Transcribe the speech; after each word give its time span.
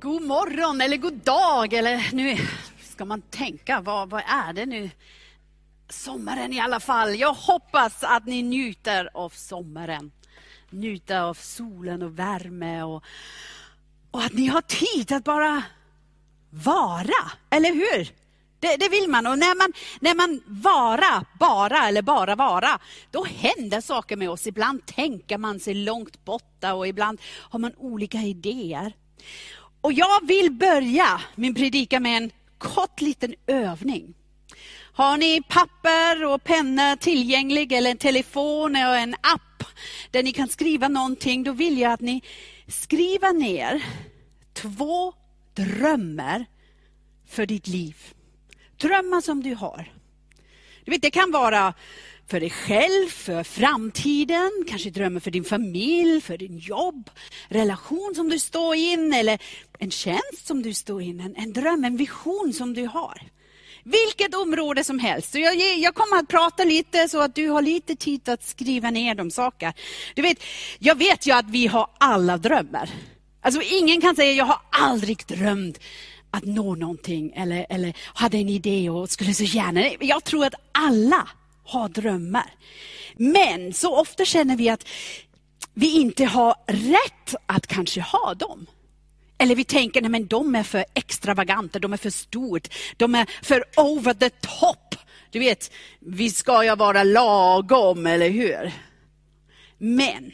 God 0.00 0.22
morgon 0.22 0.80
eller 0.80 0.96
god 0.96 1.12
dag 1.12 1.72
eller 1.72 2.12
nu 2.12 2.36
ska 2.80 3.04
man 3.04 3.22
tänka, 3.22 3.80
vad, 3.80 4.10
vad 4.10 4.22
är 4.26 4.52
det 4.52 4.66
nu? 4.66 4.90
Sommaren 5.88 6.52
i 6.52 6.60
alla 6.60 6.80
fall. 6.80 7.14
Jag 7.14 7.34
hoppas 7.34 8.04
att 8.04 8.26
ni 8.26 8.42
njuter 8.42 9.10
av 9.14 9.28
sommaren. 9.30 10.12
Njuter 10.70 11.20
av 11.20 11.34
solen 11.34 12.02
och 12.02 12.18
värme 12.18 12.82
och, 12.82 13.04
och 14.10 14.22
att 14.22 14.32
ni 14.32 14.46
har 14.46 14.60
tid 14.60 15.12
att 15.12 15.24
bara 15.24 15.62
vara, 16.50 17.30
eller 17.50 17.74
hur? 17.74 18.12
Det, 18.60 18.76
det, 18.76 18.88
vill 18.88 19.08
man. 19.08 19.26
Och 19.26 19.38
när 19.38 19.56
man, 19.56 19.72
när 20.00 20.14
man 20.14 20.40
vara, 20.46 21.24
bara 21.40 21.88
eller 21.88 22.02
bara 22.02 22.34
vara, 22.34 22.78
då 23.10 23.24
händer 23.24 23.80
saker 23.80 24.16
med 24.16 24.30
oss. 24.30 24.46
Ibland 24.46 24.86
tänker 24.86 25.38
man 25.38 25.60
sig 25.60 25.74
långt 25.74 26.24
borta 26.24 26.74
och 26.74 26.88
ibland 26.88 27.20
har 27.50 27.58
man 27.58 27.74
olika 27.76 28.18
idéer. 28.18 28.92
Och 29.84 29.92
jag 29.92 30.26
vill 30.26 30.52
börja 30.52 31.20
min 31.34 31.54
predikan 31.54 32.02
med 32.02 32.16
en 32.16 32.30
kort 32.58 33.00
liten 33.00 33.34
övning. 33.46 34.14
Har 34.92 35.16
ni 35.16 35.42
papper 35.48 36.24
och 36.24 36.44
penna 36.44 36.96
tillgänglig 36.96 37.72
eller 37.72 37.90
en 37.90 37.96
telefon 37.96 38.76
och 38.76 38.96
en 38.96 39.14
app 39.14 39.64
där 40.10 40.22
ni 40.22 40.32
kan 40.32 40.48
skriva 40.48 40.88
någonting, 40.88 41.42
då 41.42 41.52
vill 41.52 41.78
jag 41.78 41.92
att 41.92 42.00
ni 42.00 42.22
skriver 42.68 43.32
ner 43.32 43.84
två 44.52 45.12
drömmar 45.54 46.46
för 47.28 47.46
ditt 47.46 47.68
liv. 47.68 47.96
Drömmar 48.76 49.20
som 49.20 49.42
du 49.42 49.54
har. 49.54 49.92
Du 50.84 50.90
vet, 50.90 51.02
det 51.02 51.10
kan 51.10 51.30
vara 51.30 51.74
för 52.26 52.40
dig 52.40 52.50
själv, 52.50 53.08
för 53.08 53.42
framtiden, 53.42 54.50
kanske 54.68 54.90
drömmar 54.90 55.20
för 55.20 55.30
din 55.30 55.44
familj, 55.44 56.20
för 56.20 56.38
din 56.38 56.58
jobb, 56.58 57.10
relation 57.48 58.12
som 58.14 58.28
du 58.28 58.38
står 58.38 58.74
in 58.74 59.12
eller 59.12 59.38
en 59.78 59.90
tjänst 59.90 60.46
som 60.46 60.62
du 60.62 60.74
står 60.74 61.02
in, 61.02 61.20
en, 61.20 61.36
en 61.36 61.52
dröm, 61.52 61.84
en 61.84 61.96
vision 61.96 62.52
som 62.52 62.74
du 62.74 62.86
har. 62.86 63.22
Vilket 63.84 64.34
område 64.34 64.84
som 64.84 64.98
helst. 64.98 65.32
Så 65.32 65.38
jag, 65.38 65.78
jag 65.78 65.94
kommer 65.94 66.18
att 66.18 66.28
prata 66.28 66.64
lite 66.64 67.08
så 67.08 67.20
att 67.20 67.34
du 67.34 67.48
har 67.48 67.62
lite 67.62 67.96
tid 67.96 68.28
att 68.28 68.44
skriva 68.44 68.90
ner 68.90 69.14
de 69.14 69.30
saker. 69.30 69.72
Du 70.14 70.22
vet, 70.22 70.38
jag 70.78 70.98
vet 70.98 71.26
ju 71.26 71.32
att 71.32 71.50
vi 71.50 71.66
har 71.66 71.90
alla 71.98 72.38
drömmar. 72.38 72.90
Alltså 73.42 73.60
ingen 73.62 74.00
kan 74.00 74.16
säga 74.16 74.32
jag 74.32 74.44
har 74.44 74.60
aldrig 74.70 75.18
drömt 75.26 75.78
att 76.30 76.44
nå 76.44 76.74
någonting 76.74 77.32
eller, 77.36 77.66
eller 77.70 77.96
hade 78.14 78.38
en 78.38 78.48
idé 78.48 78.90
och 78.90 79.10
skulle 79.10 79.34
så 79.34 79.44
gärna. 79.44 79.90
Jag 80.00 80.24
tror 80.24 80.44
att 80.46 80.54
alla 80.72 81.28
ha 81.64 81.88
drömmar. 81.88 82.54
Men 83.16 83.72
så 83.72 83.96
ofta 83.96 84.24
känner 84.24 84.56
vi 84.56 84.68
att 84.68 84.88
vi 85.74 86.00
inte 86.00 86.24
har 86.24 86.54
rätt 86.66 87.34
att 87.46 87.66
kanske 87.66 88.00
ha 88.00 88.34
dem. 88.34 88.66
Eller 89.38 89.54
vi 89.54 89.64
tänker 89.64 90.16
att 90.16 90.28
de 90.28 90.54
är 90.54 90.62
för 90.62 90.84
extravaganta, 90.94 91.78
de 91.78 91.92
är 91.92 91.96
för 91.96 92.10
stort, 92.10 92.68
de 92.96 93.14
är 93.14 93.26
för 93.42 93.64
over 93.76 94.14
the 94.14 94.30
top. 94.30 94.94
Du 95.30 95.38
vet, 95.38 95.72
vi 96.00 96.30
ska 96.30 96.64
ju 96.64 96.76
vara 96.76 97.02
lagom, 97.02 98.06
eller 98.06 98.30
hur? 98.30 98.72
Men, 99.78 100.32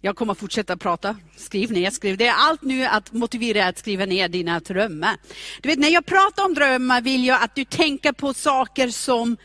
jag 0.00 0.16
kommer 0.16 0.34
fortsätta 0.34 0.76
prata. 0.76 1.16
Skriv 1.36 1.72
ner, 1.72 1.90
skriv. 1.90 2.16
Det 2.16 2.26
är 2.26 2.34
allt 2.34 2.62
nu 2.62 2.84
att 2.84 3.12
motivera 3.12 3.66
att 3.66 3.78
skriva 3.78 4.06
ner 4.06 4.28
dina 4.28 4.60
drömmar. 4.60 5.16
Du 5.60 5.68
vet, 5.68 5.78
när 5.78 5.88
jag 5.88 6.06
pratar 6.06 6.44
om 6.44 6.54
drömmar 6.54 7.00
vill 7.00 7.24
jag 7.24 7.42
att 7.42 7.54
du 7.54 7.64
tänker 7.64 8.12
på 8.12 8.34
saker 8.34 8.88
som 8.88 9.36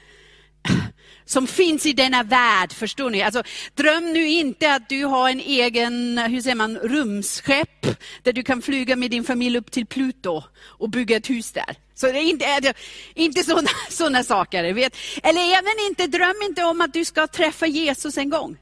som 1.26 1.48
finns 1.48 1.86
i 1.86 1.94
denna 1.94 2.24
värld, 2.24 2.74
förstår 2.74 3.10
ni? 3.10 3.22
Alltså, 3.22 3.44
dröm 3.76 4.14
nu 4.14 4.28
inte 4.28 4.74
att 4.74 4.90
du 4.90 5.04
har 5.04 5.30
en 5.30 5.40
egen, 5.40 6.18
hur 6.18 6.42
säger 6.42 6.56
man, 6.56 6.78
rumsskepp 6.78 7.88
där 8.24 8.34
du 8.34 8.44
kan 8.44 8.62
flyga 8.62 8.96
med 8.96 9.12
din 9.12 9.24
familj 9.24 9.58
upp 9.58 9.72
till 9.72 9.86
Pluto 9.86 10.44
och 10.62 10.90
bygga 10.90 11.18
ett 11.18 11.30
hus 11.30 11.52
där. 11.52 11.76
Så 11.96 12.06
det 12.06 12.20
är 12.20 12.30
inte, 12.30 12.46
är 12.46 12.74
inte 13.16 13.44
sådana, 13.44 13.70
sådana 13.90 14.24
saker. 14.24 14.74
Vet? 14.74 14.96
Eller 15.24 15.42
även 15.42 15.88
inte, 15.90 16.08
dröm 16.08 16.36
inte 16.44 16.64
om 16.64 16.82
att 16.82 16.94
du 16.94 17.06
ska 17.06 17.28
träffa 17.28 17.68
Jesus 17.68 18.18
en 18.18 18.30
gång. 18.30 18.58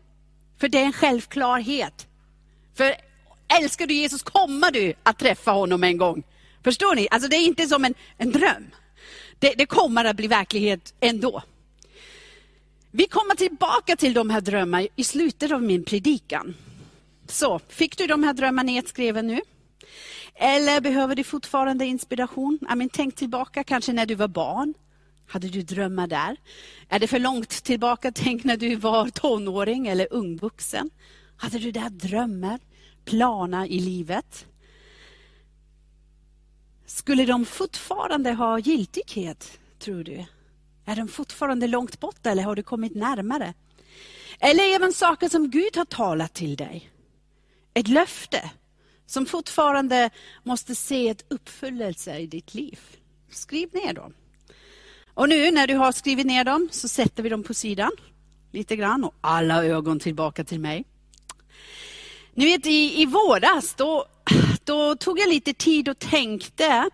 För 0.59 0.67
det 0.67 0.77
är 0.77 0.85
en 0.85 0.93
självklarhet. 0.93 2.07
För 2.77 2.95
älskar 3.61 3.87
du 3.87 3.93
Jesus 3.93 4.23
kommer 4.23 4.71
du 4.71 4.93
att 5.03 5.19
träffa 5.19 5.51
honom 5.51 5.83
en 5.83 5.97
gång. 5.97 6.23
Förstår 6.63 6.95
ni? 6.95 7.07
Alltså 7.11 7.29
det 7.29 7.35
är 7.35 7.45
inte 7.45 7.67
som 7.67 7.85
en, 7.85 7.93
en 8.17 8.31
dröm. 8.31 8.67
Det, 9.39 9.53
det 9.57 9.65
kommer 9.65 10.05
att 10.05 10.15
bli 10.15 10.27
verklighet 10.27 10.93
ändå. 10.99 11.43
Vi 12.97 13.07
kommer 13.07 13.35
tillbaka 13.35 13.95
till 13.95 14.13
de 14.13 14.29
här 14.29 14.41
drömmarna 14.41 14.87
i 14.95 15.03
slutet 15.03 15.51
av 15.51 15.63
min 15.63 15.83
predikan. 15.83 16.55
Så, 17.27 17.59
fick 17.59 17.97
du 17.97 18.07
de 18.07 18.23
här 18.23 18.33
drömmarna 18.33 18.71
nedskrivna 18.71 19.21
nu? 19.21 19.41
Eller 20.35 20.81
behöver 20.81 21.15
du 21.15 21.23
fortfarande 21.23 21.85
inspiration? 21.85 22.59
I 22.73 22.75
mean, 22.75 22.89
tänk 22.93 23.15
tillbaka 23.15 23.63
kanske 23.63 23.93
när 23.93 24.05
du 24.05 24.15
var 24.15 24.27
barn. 24.27 24.73
Hade 25.27 25.47
du 25.47 25.61
drömmar 25.61 26.07
där? 26.07 26.37
Är 26.89 26.99
det 26.99 27.07
för 27.07 27.19
långt 27.19 27.49
tillbaka? 27.49 28.11
Tänk 28.11 28.43
när 28.43 28.57
du 28.57 28.75
var 28.75 29.09
tonåring 29.09 29.87
eller 29.87 30.07
ungvuxen. 30.13 30.89
Hade 31.37 31.59
du 31.59 31.71
där 31.71 31.89
drömmar, 31.89 32.59
planer 33.05 33.65
i 33.65 33.79
livet? 33.79 34.45
Skulle 36.85 37.25
de 37.25 37.45
fortfarande 37.45 38.31
ha 38.31 38.59
giltighet, 38.59 39.59
tror 39.79 40.03
du? 40.03 40.25
Är 40.89 40.95
de 40.95 41.07
fortfarande 41.07 41.67
långt 41.67 41.99
borta 41.99 42.31
eller 42.31 42.43
har 42.43 42.55
du 42.55 42.63
kommit 42.63 42.95
närmare? 42.95 43.53
Eller 44.39 44.63
även 44.75 44.93
saker 44.93 45.29
som 45.29 45.49
Gud 45.49 45.77
har 45.77 45.85
talat 45.85 46.33
till 46.33 46.55
dig. 46.55 46.89
Ett 47.73 47.87
löfte 47.87 48.51
som 49.05 49.25
fortfarande 49.25 50.09
måste 50.43 50.75
se 50.75 51.09
ett 51.09 51.25
uppfyllelse 51.29 52.17
i 52.17 52.27
ditt 52.27 52.53
liv. 52.53 52.79
Skriv 53.29 53.69
ner 53.73 53.93
dem. 53.93 54.13
Och 55.13 55.29
nu 55.29 55.51
när 55.51 55.67
du 55.67 55.75
har 55.75 55.91
skrivit 55.91 56.25
ner 56.25 56.43
dem 56.43 56.69
så 56.71 56.87
sätter 56.87 57.23
vi 57.23 57.29
dem 57.29 57.43
på 57.43 57.53
sidan 57.53 57.91
lite 58.51 58.75
grann 58.75 59.03
och 59.03 59.13
alla 59.21 59.65
ögon 59.65 59.99
tillbaka 59.99 60.43
till 60.43 60.59
mig. 60.59 60.85
Ni 62.33 62.45
vet 62.45 62.65
i, 62.65 63.01
i 63.01 63.05
våras 63.05 63.73
då 63.73 64.05
då 64.67 64.95
tog 64.95 65.19
jag 65.19 65.29
lite 65.29 65.53
tid 65.53 65.89
och 65.89 65.99
tänkte 65.99 66.89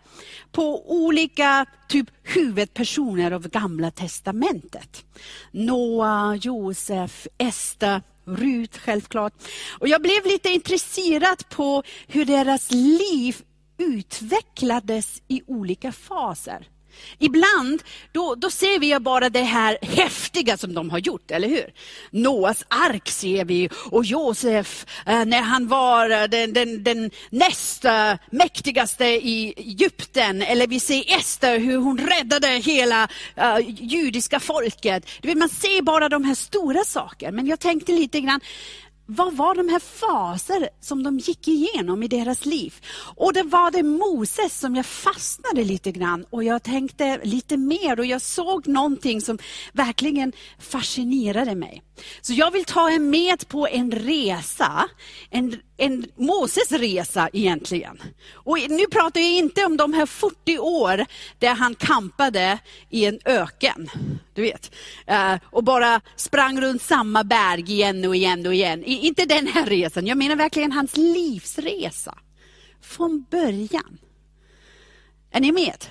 på 0.52 0.92
olika 0.92 1.66
typ 1.90 2.08
huvudpersoner 2.24 3.32
av 3.32 3.48
Gamla 3.48 3.92
Testamentet. 3.92 5.06
Noa, 5.52 6.36
Josef, 6.42 7.28
Ester, 7.38 8.02
Rut 8.26 8.78
självklart. 8.78 9.34
Och 9.80 9.88
jag 9.88 10.02
blev 10.02 10.26
lite 10.26 10.50
intresserad 10.50 11.50
på 11.50 11.84
hur 12.08 12.26
deras 12.26 12.72
liv 12.72 13.42
utvecklades 13.78 15.22
i 15.28 15.42
olika 15.48 15.92
faser. 15.92 16.68
Ibland 17.20 17.84
då, 18.12 18.36
då 18.36 18.50
ser 18.50 18.80
vi 18.80 19.00
bara 19.00 19.30
det 19.30 19.42
här 19.42 19.78
häftiga 19.82 20.58
som 20.58 20.74
de 20.74 20.90
har 20.90 21.00
gjort, 21.00 21.32
eller 21.32 21.48
hur? 21.48 21.74
Noas 22.12 22.64
ark 22.68 23.10
ser 23.10 23.46
vi 23.46 23.70
och 23.92 24.06
Josef 24.06 24.86
eh, 25.06 25.26
när 25.26 25.42
han 25.42 25.68
var 25.68 26.10
eh, 26.10 26.24
den, 26.24 26.54
den, 26.54 26.84
den 26.84 27.12
näst 27.30 27.86
mäktigaste 28.32 29.06
i 29.06 29.54
Egypten. 29.58 30.42
Eller 30.42 30.68
vi 30.68 30.80
ser 30.80 31.18
Ester 31.18 31.60
hur 31.60 31.78
hon 31.78 31.98
räddade 31.98 32.48
hela 32.48 33.08
uh, 33.38 33.60
judiska 33.68 34.40
folket. 34.40 35.06
Man 35.36 35.50
ser 35.50 35.82
bara 35.82 36.10
de 36.10 36.24
här 36.24 36.36
stora 36.36 36.84
sakerna. 36.84 37.32
Men 37.32 37.48
jag 37.48 37.60
tänkte 37.60 37.92
lite 37.92 38.20
grann, 38.20 38.40
vad 39.06 39.34
var 39.34 39.56
de 39.56 39.70
här 39.70 39.80
faser 39.80 40.70
som 40.82 41.04
de 41.04 41.20
gick 41.20 41.48
igenom 41.48 42.04
i 42.04 42.08
deras 42.08 42.46
liv? 42.46 42.74
Och 43.16 43.34
det 43.34 43.44
var 43.44 43.72
det 43.72 43.84
Moses 43.84 44.60
som 44.60 44.76
jag 44.76 44.86
fastnade 44.86 45.64
lite 45.64 45.92
grann 45.92 46.26
och 46.30 46.44
jag 46.44 46.64
tänkte 46.64 47.20
lite 47.24 47.58
mer 47.58 48.00
och 48.00 48.06
jag 48.06 48.22
såg 48.22 48.68
någonting 48.68 49.22
som 49.22 49.38
verkligen 49.74 50.34
fascinerade 50.60 51.56
mig. 51.56 51.82
Så 52.22 52.34
jag 52.34 52.52
vill 52.52 52.66
ta 52.66 52.92
er 52.92 53.00
med 53.00 53.48
på 53.48 53.68
en 53.68 53.92
resa, 53.92 54.90
en, 55.30 55.62
en 55.78 56.06
Moses 56.16 56.72
resa 56.72 57.30
egentligen. 57.34 58.02
Och 58.34 58.58
nu 58.70 58.86
pratar 58.88 59.22
jag 59.22 59.32
inte 59.32 59.66
om 59.66 59.78
de 59.78 59.94
här 59.94 60.06
40 60.06 60.60
år 60.60 61.06
där 61.40 61.56
han 61.56 61.76
kampade 61.76 62.60
i 62.90 63.06
en 63.06 63.20
öken. 63.26 63.90
Du 64.34 64.42
vet. 64.42 64.72
Eh, 65.08 65.36
och 65.52 65.64
bara 65.64 66.02
sprang 66.16 66.62
runt 66.62 66.82
samma 66.82 67.24
berg 67.24 67.72
igen 67.72 68.06
och 68.06 68.16
igen 68.16 68.48
och 68.48 68.54
igen. 68.54 68.84
Inte 68.84 69.26
den 69.26 69.48
här 69.48 69.66
resan, 69.66 70.08
jag 70.08 70.18
menar 70.18 70.36
verkligen 70.36 70.72
hans 70.72 70.98
livsresa. 70.98 72.18
Från 72.82 73.26
början. 73.32 73.98
Är 75.32 75.40
ni 75.40 75.52
med? 75.52 75.86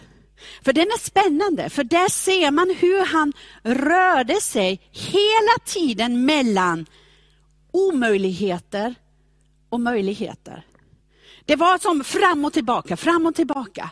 För 0.64 0.72
den 0.72 0.86
är 0.86 0.98
spännande, 0.98 1.70
för 1.70 1.84
där 1.84 2.08
ser 2.08 2.50
man 2.50 2.76
hur 2.78 3.04
han 3.04 3.32
rörde 3.62 4.40
sig 4.40 4.80
hela 4.90 5.58
tiden 5.64 6.24
mellan 6.24 6.86
omöjligheter 7.70 8.94
och 9.68 9.80
möjligheter. 9.80 10.66
Det 11.44 11.56
var 11.56 11.78
som 11.78 12.04
fram 12.04 12.44
och 12.44 12.52
tillbaka, 12.52 12.96
fram 12.96 13.26
och 13.26 13.34
tillbaka. 13.34 13.90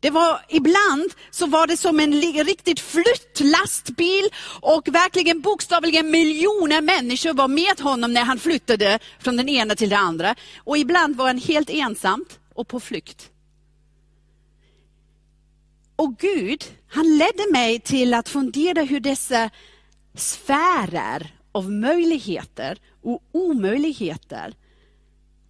Det 0.00 0.10
var, 0.10 0.40
ibland 0.48 1.12
så 1.30 1.46
var 1.46 1.66
det 1.66 1.76
som 1.76 2.00
en 2.00 2.22
riktigt 2.22 2.80
flyttlastbil 2.80 4.28
och 4.60 4.88
verkligen 4.88 5.40
bokstavligen 5.40 6.10
miljoner 6.10 6.80
människor 6.80 7.34
var 7.34 7.48
med 7.48 7.80
honom 7.80 8.12
när 8.12 8.24
han 8.24 8.38
flyttade 8.38 8.98
från 9.18 9.36
den 9.36 9.48
ena 9.48 9.74
till 9.74 9.88
den 9.88 9.98
andra. 9.98 10.34
Och 10.58 10.78
ibland 10.78 11.16
var 11.16 11.26
han 11.26 11.38
helt 11.38 11.70
ensamt 11.70 12.38
och 12.54 12.68
på 12.68 12.80
flykt. 12.80 13.30
Och 16.00 16.18
Gud, 16.18 16.64
han 16.88 17.16
ledde 17.18 17.52
mig 17.52 17.80
till 17.80 18.14
att 18.14 18.28
fundera 18.28 18.82
hur 18.82 19.00
dessa 19.00 19.50
sfärer 20.14 21.34
av 21.52 21.70
möjligheter 21.70 22.78
och 23.02 23.22
omöjligheter, 23.32 24.54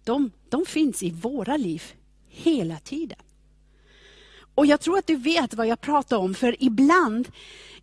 de, 0.03 0.31
de 0.49 0.65
finns 0.65 1.03
i 1.03 1.11
våra 1.11 1.57
liv 1.57 1.83
hela 2.29 2.77
tiden. 2.79 3.19
Och 4.55 4.65
jag 4.65 4.81
tror 4.81 4.97
att 4.97 5.07
du 5.07 5.15
vet 5.15 5.53
vad 5.53 5.67
jag 5.67 5.81
pratar 5.81 6.17
om, 6.17 6.35
för 6.35 6.63
ibland, 6.63 7.27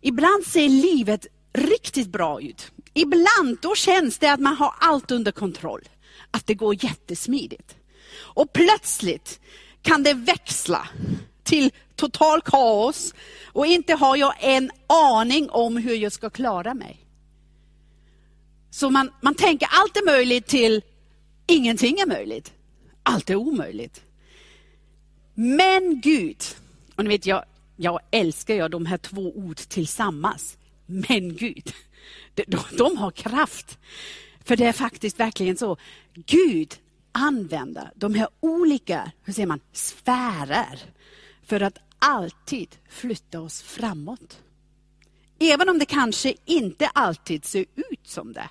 ibland 0.01 0.45
ser 0.45 0.69
livet 0.69 1.27
riktigt 1.53 2.07
bra 2.07 2.41
ut. 2.41 2.71
Ibland 2.93 3.57
då 3.61 3.75
känns 3.75 4.17
det 4.17 4.31
att 4.31 4.39
man 4.39 4.55
har 4.55 4.73
allt 4.79 5.11
under 5.11 5.31
kontroll, 5.31 5.89
att 6.31 6.47
det 6.47 6.53
går 6.53 6.83
jättesmidigt. 6.83 7.75
Och 8.15 8.53
plötsligt 8.53 9.39
kan 9.81 10.03
det 10.03 10.13
växla 10.13 10.87
till 11.43 11.71
total 11.99 12.41
kaos 12.41 13.13
och 13.45 13.65
inte 13.65 13.93
har 13.93 14.15
jag 14.15 14.33
en 14.39 14.71
aning 14.87 15.49
om 15.49 15.77
hur 15.77 15.95
jag 15.95 16.11
ska 16.11 16.29
klara 16.29 16.73
mig. 16.73 16.97
Så 18.69 18.89
man, 18.89 19.11
man 19.21 19.35
tänker 19.35 19.67
allt 19.71 19.97
är 19.97 20.05
möjligt 20.05 20.47
till 20.47 20.81
ingenting 21.47 21.99
är 21.99 22.07
möjligt. 22.07 22.53
Allt 23.03 23.29
är 23.29 23.35
omöjligt. 23.35 24.01
Men 25.33 26.01
Gud, 26.01 26.43
och 26.95 27.03
ni 27.03 27.09
vet 27.09 27.25
jag, 27.25 27.45
jag 27.75 27.99
älskar 28.11 28.55
jag 28.55 28.71
de 28.71 28.85
här 28.85 28.97
två 28.97 29.21
ord 29.21 29.57
tillsammans. 29.57 30.57
Men 30.85 31.35
Gud, 31.35 31.73
de, 32.35 32.57
de 32.77 32.97
har 32.97 33.11
kraft. 33.11 33.77
För 34.43 34.55
det 34.55 34.65
är 34.65 34.73
faktiskt 34.73 35.19
verkligen 35.19 35.57
så. 35.57 35.77
Gud 36.13 36.75
använder 37.11 37.91
de 37.95 38.13
här 38.13 38.27
olika 38.39 39.11
hur 39.23 39.33
säger 39.33 39.47
man, 39.47 39.59
sfärer 39.73 40.79
för 41.43 41.61
att 41.61 41.77
alltid 41.99 42.75
flytta 42.89 43.41
oss 43.41 43.61
framåt. 43.61 44.39
Även 45.39 45.69
om 45.69 45.79
det 45.79 45.85
kanske 45.85 46.33
inte 46.45 46.87
alltid 46.87 47.45
ser 47.45 47.65
ut 47.75 48.07
som 48.07 48.33
det. 48.33 48.49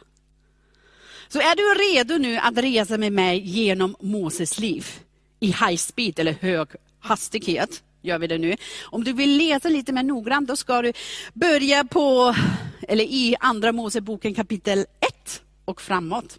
Så 1.29 1.39
är 1.39 1.57
du 1.57 1.95
redo 1.95 2.19
nu 2.19 2.39
att 2.39 2.59
resa 2.59 2.99
med 2.99 3.13
mig 3.13 3.39
genom 3.39 3.97
Moses 4.01 4.59
liv 4.59 4.87
i 5.41 5.47
high 5.47 5.77
speed 5.77 6.19
eller 6.19 6.33
hög 6.33 6.69
hastighet? 7.01 7.83
Gör 8.03 8.19
vi 8.19 8.27
det 8.27 8.39
nu. 8.39 8.57
Om 8.83 9.05
du 9.05 9.13
vill 9.13 9.37
läsa 9.37 9.69
lite 9.69 9.93
mer 9.93 10.03
noggrant 10.03 10.49
då 10.49 10.57
ska 10.57 10.83
du 10.83 10.93
börja 11.35 11.85
på, 11.85 12.35
eller 12.89 13.05
i 13.05 13.37
andra 13.41 13.73
Moseboken 13.73 14.35
kapitel 14.35 14.79
1 14.79 15.43
och 15.65 15.81
framåt. 15.81 16.39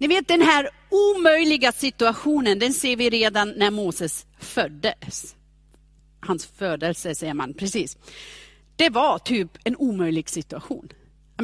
Ni 0.00 0.06
vet 0.06 0.28
den 0.28 0.42
här 0.42 0.70
omöjliga 0.90 1.72
situationen, 1.72 2.58
den 2.58 2.72
ser 2.72 2.96
vi 2.96 3.10
redan 3.10 3.52
när 3.56 3.70
Moses 3.70 4.26
föddes. 4.38 5.36
Hans 6.20 6.46
födelse 6.46 7.14
säger 7.14 7.34
man, 7.34 7.54
precis. 7.54 7.98
Det 8.76 8.90
var 8.90 9.18
typ 9.18 9.58
en 9.64 9.76
omöjlig 9.76 10.28
situation. 10.28 10.88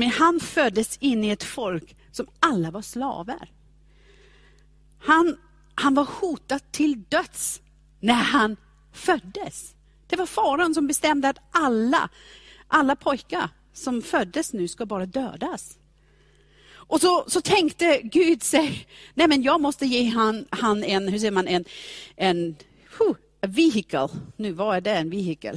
I 0.00 0.04
han 0.04 0.40
föddes 0.40 0.96
in 0.96 1.24
i 1.24 1.30
ett 1.30 1.44
folk 1.44 1.96
som 2.12 2.26
alla 2.40 2.70
var 2.70 2.82
slavar. 2.82 3.50
Han, 4.98 5.36
han 5.74 5.94
var 5.94 6.08
hotad 6.20 6.72
till 6.72 7.02
döds 7.08 7.60
när 8.00 8.14
han 8.14 8.56
föddes. 8.92 9.74
Det 10.06 10.16
var 10.16 10.26
faraon 10.26 10.74
som 10.74 10.86
bestämde 10.86 11.28
att 11.28 11.38
alla, 11.50 12.08
alla 12.68 12.96
pojkar 12.96 13.48
som 13.72 14.02
föddes 14.02 14.52
nu 14.52 14.68
ska 14.68 14.86
bara 14.86 15.06
dödas. 15.06 15.78
Och 16.88 17.00
så, 17.00 17.24
så 17.26 17.40
tänkte 17.40 18.00
Gud 18.02 18.42
sig, 18.42 18.86
nej 19.14 19.28
men 19.28 19.42
jag 19.42 19.60
måste 19.60 19.86
ge 19.86 20.08
han, 20.08 20.46
han 20.50 20.84
en, 20.84 21.08
hur 21.08 21.18
säger 21.18 21.30
man, 21.30 21.48
en, 21.48 21.64
en 22.16 22.56
huh, 22.98 23.14
vehicle. 23.46 24.08
Nu, 24.36 24.52
vad 24.52 24.76
är 24.76 24.80
det, 24.80 24.90
en 24.90 25.10
vehicle? 25.10 25.56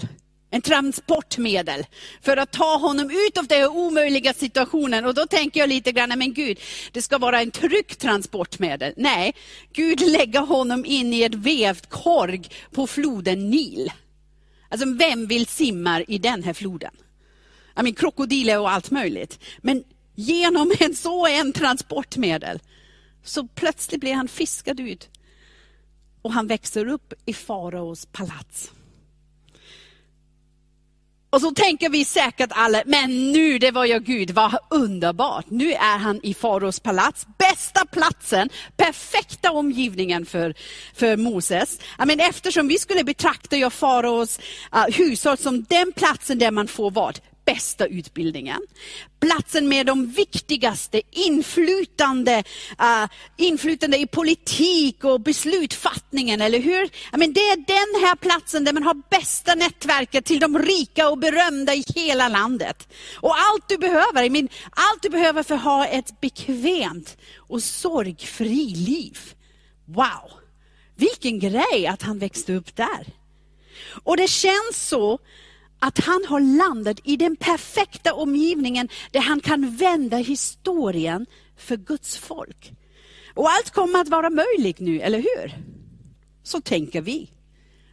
En 0.52 0.62
transportmedel 0.62 1.86
för 2.22 2.38
att 2.38 2.52
ta 2.52 2.78
honom 2.78 3.10
ut 3.10 3.38
av 3.38 3.48
den 3.48 3.68
omöjliga 3.68 4.34
situationen. 4.34 5.06
Och 5.06 5.14
då 5.14 5.26
tänker 5.26 5.60
jag 5.60 5.70
lite 5.70 5.92
grann, 5.92 6.20
men 6.20 6.34
Gud, 6.34 6.60
det 6.92 7.02
ska 7.02 7.18
vara 7.18 7.42
en 7.42 7.52
tryggt 7.52 8.00
transportmedel. 8.00 8.94
Nej, 8.98 9.36
Gud 9.74 10.02
lägger 10.02 10.40
honom 10.40 10.86
in 10.86 11.14
i 11.14 11.22
ett 11.22 11.36
vävt 11.36 11.90
korg 11.90 12.42
på 12.72 12.88
floden 12.88 13.50
Nil. 13.50 13.92
Alltså 14.70 14.88
vem 14.94 15.28
vill 15.28 15.46
simma 15.48 16.02
i 16.02 16.18
den 16.18 16.44
här 16.44 16.54
floden? 16.54 16.92
I 17.80 17.82
mean, 17.84 17.94
krokodiler 17.94 18.60
och 18.60 18.72
allt 18.72 18.92
möjligt. 18.92 19.40
Men 19.62 19.84
genom 20.20 20.72
en 20.80 20.96
så 20.96 21.28
en 21.28 21.54
transportmedel 21.54 22.60
så 23.24 23.48
plötsligt 23.48 24.02
blir 24.02 24.14
han 24.14 24.28
fiskad 24.28 24.80
ut. 24.80 25.10
Och 26.22 26.34
han 26.34 26.48
växer 26.48 26.88
upp 26.88 27.14
i 27.26 27.34
faraos 27.34 28.06
palats. 28.06 28.72
Och 31.32 31.42
så 31.42 31.52
tänker 31.52 31.90
vi 31.90 32.06
säkert 32.06 32.50
alla, 32.54 32.84
men 32.86 33.32
nu 33.32 33.60
det 33.60 33.72
var 33.72 33.86
ju 33.86 34.00
Gud, 34.00 34.32
vad 34.32 34.58
underbart. 34.70 35.46
Nu 35.50 35.74
är 35.74 35.98
han 35.98 36.20
i 36.24 36.34
faraos 36.34 36.80
palats, 36.80 37.28
bästa 37.38 37.86
platsen, 37.86 38.50
perfekta 38.78 39.52
omgivningen 39.52 40.26
för, 40.26 40.54
för 40.94 41.18
Moses. 41.18 41.80
Men 41.98 42.20
eftersom 42.20 42.68
vi 42.68 42.78
skulle 42.78 43.04
betrakta 43.04 43.70
faraos 43.70 44.40
uh, 44.76 44.96
hushåll 44.98 45.38
som 45.38 45.64
den 45.64 45.92
platsen 45.96 46.40
där 46.40 46.52
man 46.52 46.68
får 46.68 46.92
vad? 46.92 47.20
Bästa 47.54 47.86
utbildningen. 47.86 48.62
Platsen 49.20 49.68
med 49.68 49.86
de 49.86 50.12
viktigaste 50.12 51.02
inflytande, 51.12 52.44
uh, 52.82 53.10
inflytande 53.38 53.98
i 53.98 54.08
politik 54.08 55.04
och 55.04 55.22
beslutfattningen, 55.22 56.42
eller 56.42 56.60
hur? 56.60 56.84
I 56.86 57.18
mean, 57.18 57.34
det 57.34 57.40
är 57.40 57.56
den 57.56 58.06
här 58.06 58.16
platsen 58.16 58.64
där 58.64 58.74
man 58.74 58.84
har 58.84 59.02
bästa 59.10 59.56
nätverket 59.56 60.26
till 60.26 60.40
de 60.40 60.60
rika 60.60 61.10
och 61.10 61.18
berömda 61.18 61.74
i 61.74 61.84
hela 61.96 62.30
landet. 62.30 62.88
Och 63.16 63.36
allt 63.38 63.70
du 63.70 63.78
behöver, 63.78 64.24
I 64.24 64.30
mean, 64.30 64.50
allt 64.72 65.02
du 65.02 65.10
behöver 65.10 65.44
för 65.44 65.56
att 65.56 65.64
ha 65.64 65.86
ett 65.86 66.22
bekvämt 66.22 67.18
och 67.38 67.64
sorgfri 67.64 68.66
liv. 68.76 69.20
Wow! 69.86 70.32
Vilken 70.96 71.40
grej 71.40 71.88
att 71.88 72.02
han 72.02 72.20
växte 72.20 72.54
upp 72.54 72.76
där. 72.76 73.08
Och 74.04 74.18
det 74.18 74.28
känns 74.28 74.88
så 74.88 75.20
att 75.80 76.00
han 76.00 76.26
har 76.28 76.40
landat 76.40 77.00
i 77.04 77.18
den 77.18 77.36
perfekta 77.36 78.14
omgivningen 78.14 78.90
där 79.12 79.20
han 79.20 79.40
kan 79.40 79.76
vända 79.76 80.18
historien 80.18 81.26
för 81.56 81.78
Guds 81.78 82.18
folk. 82.18 82.74
Och 83.34 83.50
allt 83.50 83.70
kommer 83.70 84.00
att 84.02 84.10
vara 84.10 84.30
möjligt 84.30 84.80
nu, 84.80 85.00
eller 85.00 85.18
hur? 85.18 85.58
Så 86.44 86.62
tänker 86.62 87.02
vi. 87.02 87.30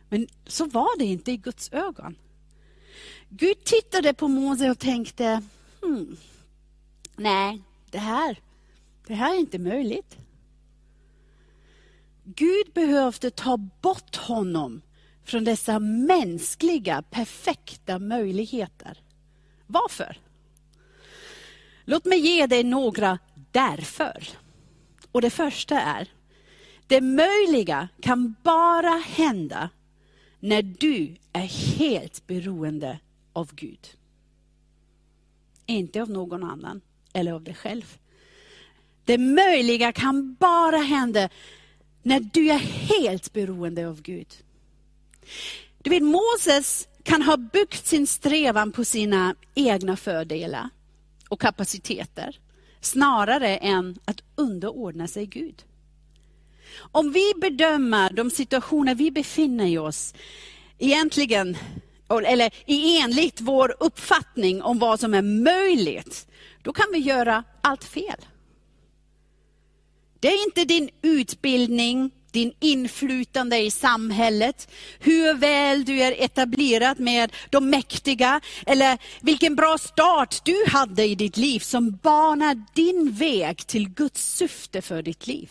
Men 0.09 0.28
så 0.47 0.64
var 0.64 0.99
det 0.99 1.05
inte 1.05 1.33
i 1.33 1.37
Guds 1.37 1.73
ögon. 1.73 2.16
Gud 3.28 3.64
tittade 3.64 4.14
på 4.14 4.28
Mose 4.28 4.71
och 4.71 4.78
tänkte, 4.78 5.43
hmm, 5.83 6.16
nej, 7.16 7.62
det 7.90 7.99
här, 7.99 8.40
det 9.07 9.14
här 9.14 9.35
är 9.35 9.38
inte 9.38 9.59
möjligt. 9.59 10.16
Gud 12.25 12.66
behövde 12.75 13.31
ta 13.31 13.57
bort 13.57 14.16
honom 14.16 14.83
från 15.26 15.45
dessa 15.45 15.78
mänskliga, 15.78 17.02
perfekta 17.02 17.99
möjligheter. 17.99 18.99
Varför? 19.66 20.21
Låt 21.85 22.04
mig 22.04 22.18
ge 22.18 22.47
dig 22.47 22.64
några 22.64 23.18
därför. 23.50 24.28
Och 25.12 25.23
det 25.23 25.30
första 25.30 25.80
är, 25.80 26.09
det 26.87 27.00
möjliga 27.00 27.88
kan 28.00 28.35
bara 28.42 29.02
hända 29.06 29.71
när 30.40 30.62
du 30.62 31.16
är 31.33 31.76
helt 31.78 32.26
beroende 32.26 32.99
av 33.33 33.54
Gud. 33.54 33.88
Inte 35.66 36.02
av 36.02 36.11
någon 36.11 36.45
annan 36.45 36.80
eller 37.12 37.33
av 37.33 37.42
dig 37.42 37.54
själv. 37.54 37.99
Det 39.04 39.18
möjliga 39.18 39.92
kan 39.92 40.35
bara 40.35 40.78
hända 40.78 41.28
när 42.02 42.21
du 42.21 42.50
är 42.50 42.59
helt 42.59 43.33
beroende 43.33 43.88
av 43.88 44.02
Gud. 44.02 44.35
Du 45.78 45.90
vet, 45.90 46.02
Moses 46.02 46.88
kan 47.02 47.23
ha 47.23 47.37
byggt 47.37 47.87
sin 47.87 48.06
strävan 48.06 48.73
på 48.73 48.85
sina 48.85 49.35
egna 49.54 49.97
fördelar 49.97 50.68
och 51.28 51.40
kapaciteter, 51.40 52.38
snarare 52.80 53.56
än 53.56 53.99
att 54.04 54.23
underordna 54.35 55.09
sig 55.09 55.26
Gud. 55.26 55.64
Om 56.76 57.12
vi 57.12 57.33
bedömer 57.37 58.11
de 58.11 58.30
situationer 58.30 58.95
vi 58.95 59.11
befinner 59.11 59.78
oss 59.78 60.14
egentligen, 60.78 61.56
eller 62.26 62.50
enligt 62.66 63.40
vår 63.40 63.76
uppfattning 63.80 64.62
om 64.62 64.78
vad 64.78 65.00
som 65.00 65.14
är 65.14 65.23
möjligt, 65.23 66.26
då 66.62 66.73
kan 66.73 66.87
vi 66.92 66.99
göra 66.99 67.45
allt 67.61 67.85
fel. 67.85 68.21
Det 70.26 70.33
är 70.33 70.45
inte 70.45 70.64
din 70.64 70.90
utbildning, 71.02 72.11
din 72.30 72.52
inflytande 72.61 73.59
i 73.59 73.71
samhället, 73.71 74.68
hur 74.99 75.35
väl 75.35 75.85
du 75.85 76.02
är 76.02 76.25
etablerad 76.25 77.00
med 77.00 77.33
de 77.50 77.71
mäktiga, 77.71 78.40
eller 78.66 78.99
vilken 79.21 79.56
bra 79.56 79.78
start 79.78 80.45
du 80.45 80.64
hade 80.68 81.04
i 81.04 81.14
ditt 81.14 81.37
liv 81.37 81.61
som 81.61 81.97
banar 81.97 82.64
din 82.75 83.12
väg 83.12 83.66
till 83.66 83.88
Guds 83.88 84.37
syfte 84.37 84.83
för 84.83 85.02
ditt 85.02 85.26
liv. 85.26 85.50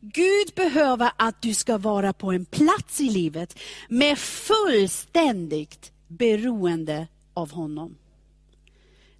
Gud 0.00 0.52
behöver 0.54 1.10
att 1.16 1.42
du 1.42 1.54
ska 1.54 1.78
vara 1.78 2.12
på 2.12 2.32
en 2.32 2.44
plats 2.44 3.00
i 3.00 3.10
livet 3.10 3.58
med 3.88 4.18
fullständigt 4.18 5.92
beroende 6.08 7.06
av 7.34 7.50
honom. 7.52 7.96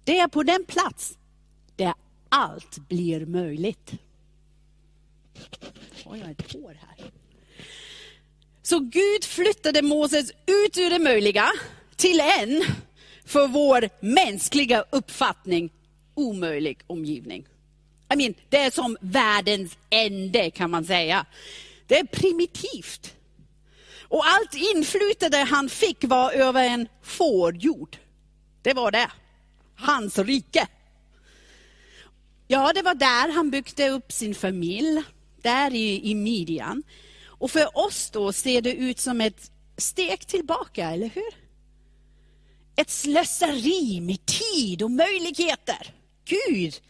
Det 0.03 0.19
är 0.19 0.27
på 0.27 0.43
den 0.43 0.65
plats 0.65 1.17
där 1.75 1.93
allt 2.29 2.77
blir 2.77 3.25
möjligt. 3.25 3.91
Har 6.05 6.15
jag 6.15 6.31
ett 6.31 6.53
hår 6.53 6.77
här? 6.87 7.11
Så 8.61 8.79
Gud 8.79 9.23
flyttade 9.23 9.81
Moses 9.81 10.31
ut 10.31 10.77
ur 10.77 10.89
det 10.89 10.99
möjliga 10.99 11.51
till 11.95 12.19
en, 12.19 12.63
för 13.25 13.47
vår 13.47 13.89
mänskliga 13.99 14.83
uppfattning, 14.89 15.69
omöjlig 16.15 16.79
omgivning. 16.87 17.47
I 18.13 18.15
mean, 18.15 18.33
det 18.49 18.57
är 18.57 18.71
som 18.71 18.97
världens 19.01 19.77
ände 19.89 20.51
kan 20.51 20.71
man 20.71 20.85
säga. 20.85 21.25
Det 21.87 21.99
är 21.99 22.05
primitivt. 22.05 23.15
Och 24.01 24.25
allt 24.25 24.53
inflytande 24.75 25.37
han 25.37 25.69
fick 25.69 26.03
var 26.03 26.31
över 26.31 26.63
en 26.63 26.87
fårjord. 27.01 27.97
Det 28.61 28.73
var 28.73 28.91
det. 28.91 29.11
Hans 29.75 30.19
rike. 30.19 30.67
Ja, 32.47 32.73
det 32.73 32.81
var 32.81 32.95
där 32.95 33.33
han 33.33 33.51
byggde 33.51 33.89
upp 33.89 34.11
sin 34.11 34.35
familj, 34.35 35.03
där 35.41 35.73
i, 35.73 36.11
i 36.11 36.15
Midjan. 36.15 36.83
Och 37.25 37.51
för 37.51 37.77
oss 37.77 38.09
då 38.09 38.33
ser 38.33 38.61
det 38.61 38.73
ut 38.73 38.99
som 38.99 39.21
ett 39.21 39.51
steg 39.77 40.27
tillbaka, 40.27 40.91
eller 40.91 41.09
hur? 41.09 41.47
Ett 42.75 42.89
slöseri 42.89 43.99
med 44.01 44.25
tid 44.25 44.83
och 44.83 44.91
möjligheter. 44.91 45.93
Gud. 46.25 46.81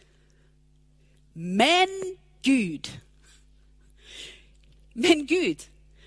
Men 1.32 1.88
Gud. 2.42 2.88
Men 4.92 5.26
Gud, 5.26 5.62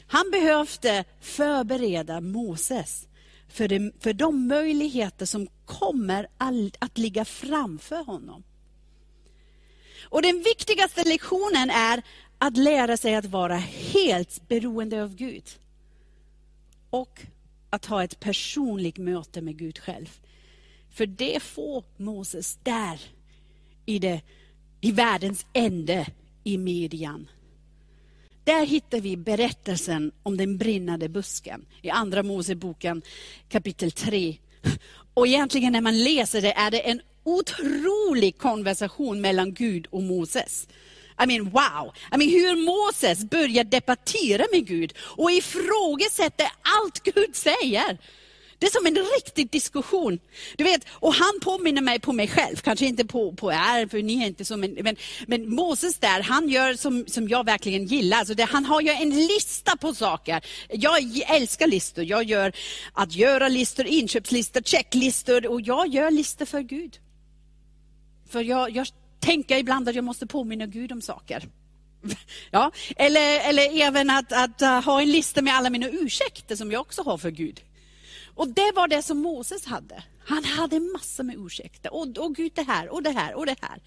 han 0.08 0.32
behövde 0.32 1.06
förbereda 1.22 2.22
Moses 2.22 3.08
för, 3.48 3.68
de, 3.68 3.92
för 4.00 4.14
de 4.14 4.48
möjligheter 4.48 5.26
som 5.26 5.48
kommer 5.66 6.28
att 6.80 6.98
ligga 6.98 7.26
framför 7.26 8.04
honom. 8.04 8.44
Och 10.12 10.22
den 10.22 10.42
viktigaste 10.42 11.04
lektionen 11.04 11.70
är 11.70 12.04
att 12.38 12.58
lära 12.58 12.98
sig 12.98 13.16
att 13.16 13.26
vara 13.26 13.58
helt 13.94 14.48
beroende 14.48 15.04
av 15.04 15.16
Gud. 15.16 15.44
Och 16.90 17.22
att 17.70 17.86
ha 17.86 18.04
ett 18.04 18.20
personligt 18.20 18.98
möte 18.98 19.42
med 19.42 19.58
Gud 19.58 19.80
själv. 19.80 20.20
För 20.90 21.06
det 21.06 21.44
får 21.44 21.84
Moses 21.98 22.60
där 22.64 23.02
i, 23.86 24.00
det, 24.00 24.22
i 24.82 24.92
världens 24.92 25.46
ände 25.54 26.08
i 26.44 26.58
Midjan. 26.58 27.28
Där 28.44 28.66
hittar 28.66 29.00
vi 29.00 29.18
berättelsen 29.18 30.12
om 30.24 30.38
den 30.38 30.58
brinnande 30.58 31.10
busken 31.10 31.66
i 31.82 31.90
Andra 31.90 32.24
Moseboken 32.24 33.02
kapitel 33.50 33.92
3. 33.92 34.38
Och 35.14 35.28
egentligen 35.28 35.74
när 35.74 35.82
man 35.82 36.04
läser 36.04 36.42
det 36.42 36.54
är 36.54 36.72
det 36.72 36.80
en 36.80 37.02
otrolig 37.24 38.38
konversation 38.38 39.22
mellan 39.22 39.54
Gud 39.54 39.88
och 39.90 40.04
Moses. 40.04 40.68
I 41.24 41.26
mean, 41.28 41.50
wow! 41.50 41.94
I 42.12 42.18
mean, 42.18 42.30
hur 42.30 42.56
Moses 42.56 43.24
börjar 43.30 43.64
debattera 43.64 44.46
med 44.52 44.68
Gud 44.68 44.94
och 44.98 45.32
ifrågasätter 45.32 46.48
allt 46.62 47.04
Gud 47.04 47.36
säger. 47.36 47.98
Det 48.62 48.68
är 48.68 48.72
som 48.72 48.86
en 48.86 49.06
riktig 49.16 49.52
diskussion. 49.52 50.20
Du 50.58 50.64
vet, 50.64 50.86
och 50.90 51.14
han 51.14 51.40
påminner 51.42 51.82
mig 51.82 52.00
på 52.00 52.14
mig 52.14 52.28
själv, 52.28 52.56
kanske 52.56 52.86
inte 52.86 53.06
på, 53.06 53.34
på 53.34 53.52
er, 53.52 53.88
för 53.88 54.02
ni 54.02 54.24
är 54.24 54.28
inte 54.28 54.46
så, 54.46 54.58
men, 54.58 54.74
men, 54.74 54.96
men 55.28 55.56
Moses 55.56 55.98
där, 56.00 56.22
han 56.22 56.50
gör 56.50 56.74
som, 56.74 57.06
som 57.08 57.28
jag 57.28 57.46
verkligen 57.46 57.86
gillar. 57.86 58.18
Alltså 58.18 58.34
det, 58.34 58.44
han 58.44 58.66
har 58.66 58.82
ju 58.82 58.90
en 58.90 59.10
lista 59.10 59.78
på 59.78 59.94
saker. 59.94 60.46
Jag 60.70 61.22
älskar 61.28 61.68
listor. 61.68 62.04
Jag 62.04 62.24
gör 62.24 62.54
att 62.94 63.16
göra-listor, 63.16 63.86
inköpslistor, 63.86 64.62
checklistor 64.62 65.48
och 65.48 65.62
jag 65.62 65.88
gör 65.88 66.12
listor 66.12 66.46
för 66.46 66.62
Gud. 66.62 67.00
För 68.32 68.42
jag, 68.42 68.72
jag 68.72 68.88
tänker 69.20 69.58
ibland 69.58 69.90
att 69.90 69.96
jag 69.96 70.04
måste 70.04 70.28
påminna 70.28 70.66
Gud 70.66 70.92
om 70.92 71.02
saker. 71.02 71.50
Ja, 72.52 72.72
eller, 72.96 73.50
eller 73.50 73.82
även 73.82 74.10
att, 74.10 74.32
att 74.32 74.62
eh, 74.62 74.84
ha 74.84 75.02
en 75.02 75.12
lista 75.12 75.42
med 75.42 75.56
alla 75.56 75.70
mina 75.70 75.90
ursäkter 75.90 76.56
som 76.56 76.72
jag 76.72 76.82
också 76.82 77.04
har 77.04 77.18
för 77.18 77.32
Gud. 77.32 77.62
Och 78.36 78.48
det 78.48 78.72
var 78.76 78.88
det 78.88 79.02
som 79.02 79.18
Moses 79.18 79.66
hade. 79.66 80.04
Han 80.26 80.44
hade 80.44 80.80
massor 80.80 81.24
med 81.24 81.36
ursäkter. 81.40 81.94
Och, 81.94 82.18
och 82.18 82.36
Gud 82.36 82.52
det 82.56 82.64
här 82.64 82.90
och 82.90 83.04
det 83.04 83.12
här 83.12 83.34
och 83.34 83.46
det 83.46 83.56
här. 83.62 83.80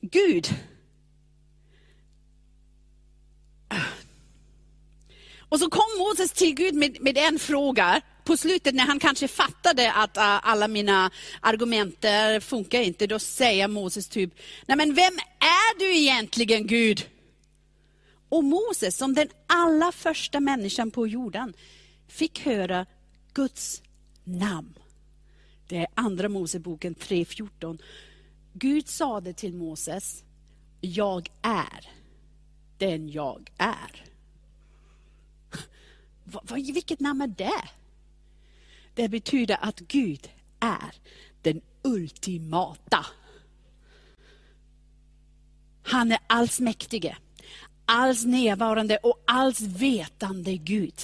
Gud. 0.00 0.48
Och 5.48 5.60
så 5.60 5.70
kom 5.70 5.98
Moses 5.98 6.32
till 6.32 6.54
Gud 6.54 6.74
med, 6.74 6.96
med 7.00 7.18
en 7.18 7.38
fråga 7.38 8.00
på 8.24 8.36
slutet 8.36 8.74
när 8.74 8.84
han 8.84 8.98
kanske 8.98 9.28
fattade 9.28 9.92
att 9.92 10.16
uh, 10.16 10.48
alla 10.48 10.68
mina 10.68 11.10
argument 11.40 12.04
funkar 12.40 12.80
inte, 12.80 13.06
då 13.06 13.18
säger 13.18 13.68
Moses 13.68 14.08
typ, 14.08 14.34
nej 14.66 14.76
men 14.76 14.94
vem 14.94 15.14
är 15.38 15.78
du 15.78 15.96
egentligen 15.96 16.66
Gud? 16.66 17.08
Och 18.28 18.44
Moses, 18.44 18.96
som 18.96 19.14
den 19.14 19.28
allra 19.46 19.92
första 19.92 20.40
människan 20.40 20.90
på 20.90 21.06
jorden, 21.06 21.54
fick 22.08 22.40
höra 22.40 22.86
Guds 23.34 23.82
namn. 24.24 24.78
Det 25.68 25.76
är 25.76 25.86
andra 25.94 26.28
Moseboken 26.28 26.94
3.14. 26.94 27.82
Gud 28.52 28.88
sade 28.88 29.32
till 29.32 29.54
Moses, 29.54 30.24
jag 30.80 31.30
är 31.42 31.90
den 32.78 33.08
jag 33.08 33.50
är. 33.58 34.04
Vilket 36.72 37.00
namn 37.00 37.20
är 37.20 37.26
det? 37.26 37.68
Det 38.94 39.08
betyder 39.08 39.58
att 39.60 39.80
Gud 39.80 40.28
är 40.60 40.94
den 41.42 41.60
ultimata. 41.82 43.06
Han 45.82 46.12
är 46.12 46.18
allsmäktige 46.26 47.16
alls 47.86 48.24
närvarande 48.24 48.96
och 48.96 49.22
alls 49.26 49.60
vetande 49.60 50.56
Gud. 50.56 50.94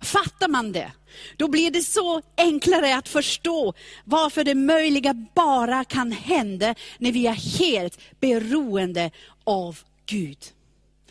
Fattar 0.00 0.48
man 0.48 0.72
det, 0.72 0.92
då 1.36 1.48
blir 1.48 1.70
det 1.70 1.82
så 1.82 2.22
enklare 2.36 2.96
att 2.96 3.08
förstå 3.08 3.74
varför 4.04 4.44
det 4.44 4.54
möjliga 4.54 5.14
bara 5.34 5.84
kan 5.84 6.12
hända 6.12 6.74
när 6.98 7.12
vi 7.12 7.26
är 7.26 7.58
helt 7.58 7.98
beroende 8.20 9.10
av 9.44 9.78
Gud. 10.06 10.38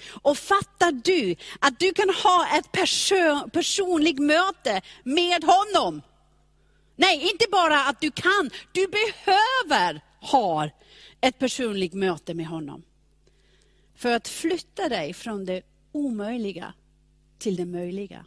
Och 0.10 0.38
fattar 0.38 0.92
du 0.92 1.36
att 1.60 1.80
du 1.80 1.94
kan 1.94 2.10
ha 2.10 2.58
ett 2.58 2.72
perso 2.72 3.50
personligt 3.50 4.20
möte 4.20 4.82
med 5.04 5.44
honom? 5.44 6.02
Nej, 6.96 7.30
inte 7.32 7.46
bara 7.52 7.84
att 7.84 8.02
du 8.02 8.12
kan, 8.12 8.50
du 8.72 8.88
behöver 8.88 10.02
ha 10.22 10.70
ett 11.22 11.40
personligt 11.40 11.94
möte 11.94 12.34
med 12.34 12.46
honom 12.46 12.84
för 13.96 14.12
att 14.12 14.28
flytta 14.28 14.90
dig 14.90 15.14
från 15.14 15.46
det 15.46 15.62
omöjliga 15.92 16.74
till 17.40 17.56
det 17.56 17.66
möjliga. 17.66 18.26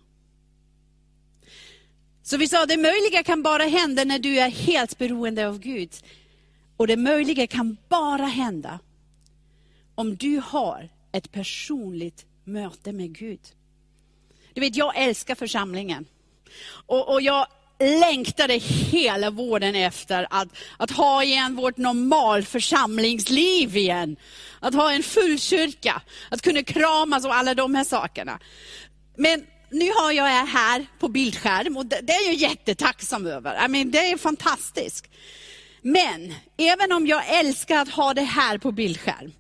Så 2.23 2.37
vi 2.37 2.49
sa, 2.49 2.67
det 2.67 2.77
möjliga 2.77 3.23
kan 3.23 3.43
bara 3.43 3.63
hända 3.63 4.05
när 4.05 4.19
du 4.19 4.39
är 4.39 4.51
helt 4.51 4.99
beroende 4.99 5.49
av 5.49 5.59
Gud. 5.59 5.91
Och 6.77 6.87
det 6.87 6.97
möjliga 6.97 7.47
kan 7.47 7.77
bara 7.89 8.27
hända 8.27 8.79
om 9.95 10.17
du 10.17 10.43
har 10.45 10.89
ett 11.13 11.33
personligt 11.33 12.27
möte 12.45 12.93
med 12.93 13.19
Gud. 13.19 13.41
Du 14.55 14.61
vet, 14.61 14.77
jag 14.77 14.97
älskar 14.97 15.35
församlingen. 15.35 16.07
Och, 16.87 17.13
och 17.13 17.23
jag 17.23 17.47
längtade 17.79 18.55
hela 18.55 19.31
våren 19.31 19.75
efter 19.75 20.27
att, 20.31 20.49
att 20.77 20.91
ha 20.91 21.25
igen 21.25 21.57
vårt 21.57 21.77
normal 21.77 22.43
församlingsliv 22.45 23.77
igen. 23.77 24.17
Att 24.61 24.75
ha 24.75 24.93
en 24.93 25.03
full 25.03 25.39
kyrka, 25.39 26.03
att 26.31 26.43
kunna 26.43 26.63
kramas 26.63 27.25
och 27.25 27.35
alla 27.35 27.55
de 27.55 27.75
här 27.75 27.85
sakerna. 27.85 28.39
Men 29.17 29.47
nu 29.71 29.91
har 29.91 30.13
jag 30.13 30.31
er 30.31 30.47
här 30.47 30.87
på 30.99 31.09
bildskärm 31.09 31.77
och 31.77 31.87
det, 31.87 32.01
det 32.03 32.13
är 32.13 32.27
jag 32.27 32.35
jättetacksam 32.35 33.27
över. 33.27 33.65
I 33.65 33.69
mean, 33.69 33.91
det 33.91 34.11
är 34.11 34.17
fantastiskt. 34.17 35.09
Men 35.83 36.35
även 36.57 36.93
om 36.93 37.07
jag 37.07 37.39
älskar 37.39 37.77
att 37.77 37.89
ha 37.89 38.15
det 38.15 38.23
här 38.23 38.59
på 38.59 38.73
bildskärm, 38.73 39.33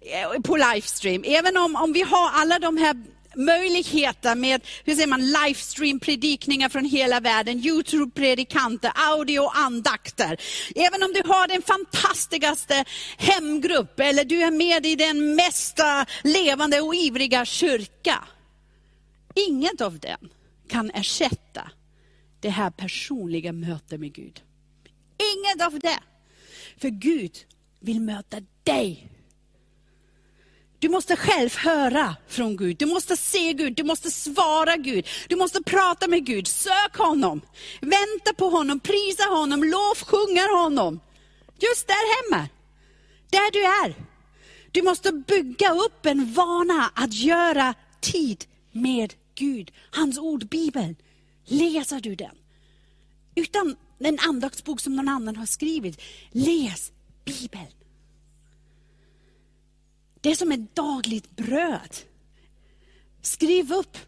eh, 0.00 0.40
på 0.40 0.56
livestream, 0.56 1.24
även 1.26 1.56
om, 1.56 1.76
om 1.76 1.92
vi 1.92 2.02
har 2.02 2.30
alla 2.30 2.58
de 2.58 2.76
här 2.76 2.96
möjligheter 3.36 4.34
med 4.34 4.60
hur 4.84 4.94
säger 4.94 5.06
man, 5.06 5.20
livestream-predikningar 5.20 6.68
från 6.68 6.84
hela 6.84 7.20
världen, 7.20 7.58
Youtube-predikanter, 7.58 8.92
audio-andakter. 8.94 10.40
Även 10.74 11.02
om 11.02 11.12
du 11.12 11.22
har 11.28 11.48
den 11.48 11.62
fantastiskaste 11.62 12.84
hemgrupp 13.16 14.00
eller 14.00 14.24
du 14.24 14.42
är 14.42 14.50
med 14.50 14.86
i 14.86 14.94
den 14.94 15.34
mesta 15.34 16.06
levande 16.24 16.80
och 16.80 16.94
ivriga 16.94 17.44
kyrka. 17.44 18.24
Inget 19.34 19.80
av 19.80 19.98
den 19.98 20.28
kan 20.68 20.90
ersätta 20.90 21.70
det 22.40 22.50
här 22.50 22.70
personliga 22.70 23.52
mötet 23.52 24.00
med 24.00 24.12
Gud. 24.12 24.42
Inget 25.18 25.66
av 25.66 25.78
det. 25.78 25.98
För 26.80 26.88
Gud 26.88 27.36
vill 27.80 28.00
möta 28.00 28.36
dig 28.64 29.08
Du 30.78 30.88
måste 30.88 31.16
själv 31.16 31.56
höra 31.56 32.16
från 32.28 32.56
Gud, 32.56 32.76
du 32.76 32.86
måste 32.86 33.16
se 33.16 33.52
Gud, 33.52 33.74
du 33.76 33.84
måste 33.84 34.10
svara 34.10 34.76
Gud, 34.76 35.06
du 35.28 35.36
måste 35.36 35.62
prata 35.62 36.08
med 36.08 36.26
Gud, 36.26 36.46
sök 36.48 36.96
honom, 36.96 37.40
vänta 37.80 38.34
på 38.36 38.48
honom, 38.48 38.80
prisa 38.80 39.24
honom, 39.24 39.64
lovsjunga 39.64 40.42
honom. 40.62 41.00
Just 41.58 41.86
där 41.86 42.14
hemma, 42.16 42.48
där 43.30 43.50
du 43.52 43.64
är. 43.64 43.94
Du 44.72 44.82
måste 44.82 45.12
bygga 45.12 45.74
upp 45.74 46.06
en 46.06 46.32
vana 46.32 46.90
att 46.94 47.14
göra 47.14 47.74
tid 48.00 48.44
med 48.72 49.14
Gud, 49.34 49.72
hans 49.90 50.18
ord, 50.18 50.48
Bibeln. 50.48 50.96
Läser 51.44 52.00
du 52.00 52.14
den? 52.14 52.36
Utan 53.34 53.76
en 53.98 54.18
andaktsbok 54.18 54.80
som 54.80 54.96
någon 54.96 55.08
annan 55.08 55.36
har 55.36 55.46
skrivit. 55.46 56.00
Läs 56.30 56.92
Bibeln. 57.24 57.66
Det 60.20 60.30
är 60.30 60.34
som 60.34 60.52
ett 60.52 60.76
dagligt 60.76 61.36
bröd. 61.36 61.96
Skriv 63.22 63.72
upp, 63.72 63.98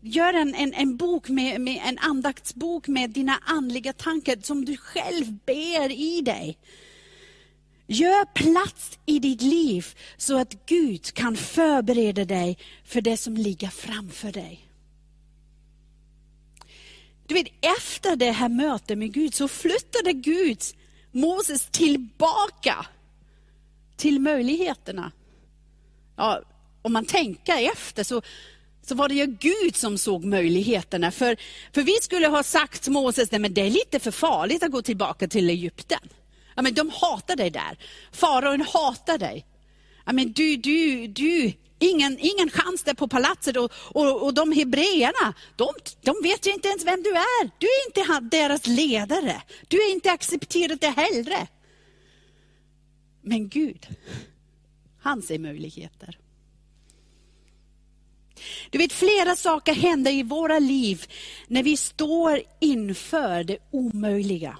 gör 0.00 0.34
en, 0.34 0.54
en, 0.54 0.74
en 0.74 0.96
bok 0.96 1.28
med, 1.28 1.60
med 1.60 1.82
en 1.84 1.98
andaktsbok 1.98 2.88
med 2.88 3.10
dina 3.10 3.38
andliga 3.44 3.92
tankar 3.92 4.36
som 4.42 4.64
du 4.64 4.76
själv 4.76 5.32
ber 5.46 5.92
i 5.92 6.20
dig. 6.20 6.58
Gör 7.86 8.24
plats 8.24 8.98
i 9.06 9.18
ditt 9.18 9.42
liv 9.42 9.86
så 10.16 10.38
att 10.38 10.66
Gud 10.66 11.14
kan 11.14 11.36
förbereda 11.36 12.24
dig 12.24 12.58
för 12.84 13.00
det 13.00 13.16
som 13.16 13.36
ligger 13.36 13.68
framför 13.68 14.32
dig. 14.32 14.65
Du 17.26 17.34
vet, 17.34 17.46
efter 17.80 18.16
det 18.16 18.30
här 18.30 18.48
mötet 18.48 18.98
med 18.98 19.12
Gud 19.12 19.34
så 19.34 19.48
flyttade 19.48 20.12
Gud 20.12 20.58
Moses 21.12 21.68
tillbaka 21.70 22.86
till 23.96 24.20
möjligheterna. 24.20 25.12
Ja, 26.16 26.42
om 26.82 26.92
man 26.92 27.04
tänker 27.04 27.72
efter 27.72 28.04
så, 28.04 28.22
så 28.82 28.94
var 28.94 29.08
det 29.08 29.14
ju 29.14 29.26
Gud 29.26 29.76
som 29.76 29.98
såg 29.98 30.24
möjligheterna. 30.24 31.10
För, 31.10 31.36
för 31.72 31.82
vi 31.82 31.92
skulle 32.02 32.26
ha 32.28 32.42
sagt 32.42 32.82
till 32.82 32.92
Moses, 32.92 33.30
nej 33.30 33.40
men 33.40 33.54
det 33.54 33.60
är 33.60 33.70
lite 33.70 34.00
för 34.00 34.10
farligt 34.10 34.62
att 34.62 34.70
gå 34.70 34.82
tillbaka 34.82 35.28
till 35.28 35.50
Egypten. 35.50 36.08
Ja, 36.54 36.62
men 36.62 36.74
de 36.74 36.90
hatar 36.90 37.36
dig 37.36 37.50
där. 37.50 37.78
Faraon 38.12 38.60
hatar 38.60 39.18
dig. 39.18 39.46
Ja, 40.04 40.12
men 40.12 40.32
du, 40.32 40.56
du, 40.56 41.06
du, 41.06 41.52
ingen, 41.78 42.18
ingen 42.20 42.50
chans 42.50 42.82
där 42.82 42.94
på 42.94 43.08
palatset. 43.08 43.56
Och, 43.56 43.72
och, 43.74 44.22
och 44.22 44.34
de 44.34 44.52
hebreerna, 44.52 45.34
de, 45.56 45.68
de 46.02 46.16
vet 46.22 46.46
ju 46.46 46.52
inte 46.52 46.68
ens 46.68 46.84
vem 46.84 47.02
du 47.02 47.10
är. 47.10 47.50
Du 47.58 47.66
är 47.66 47.86
inte 47.86 48.36
deras 48.36 48.66
ledare. 48.66 49.42
Du 49.68 49.76
är 49.76 49.92
inte 49.92 50.12
accepterad 50.12 50.78
det 50.80 50.90
heller. 50.90 51.46
Men 53.22 53.48
Gud, 53.48 53.86
han 55.00 55.22
ser 55.22 55.38
möjligheter. 55.38 56.18
Du 58.70 58.78
vet, 58.78 58.92
flera 58.92 59.36
saker 59.36 59.74
händer 59.74 60.12
i 60.12 60.22
våra 60.22 60.58
liv 60.58 61.04
när 61.46 61.62
vi 61.62 61.76
står 61.76 62.42
inför 62.60 63.44
det 63.44 63.58
omöjliga. 63.70 64.58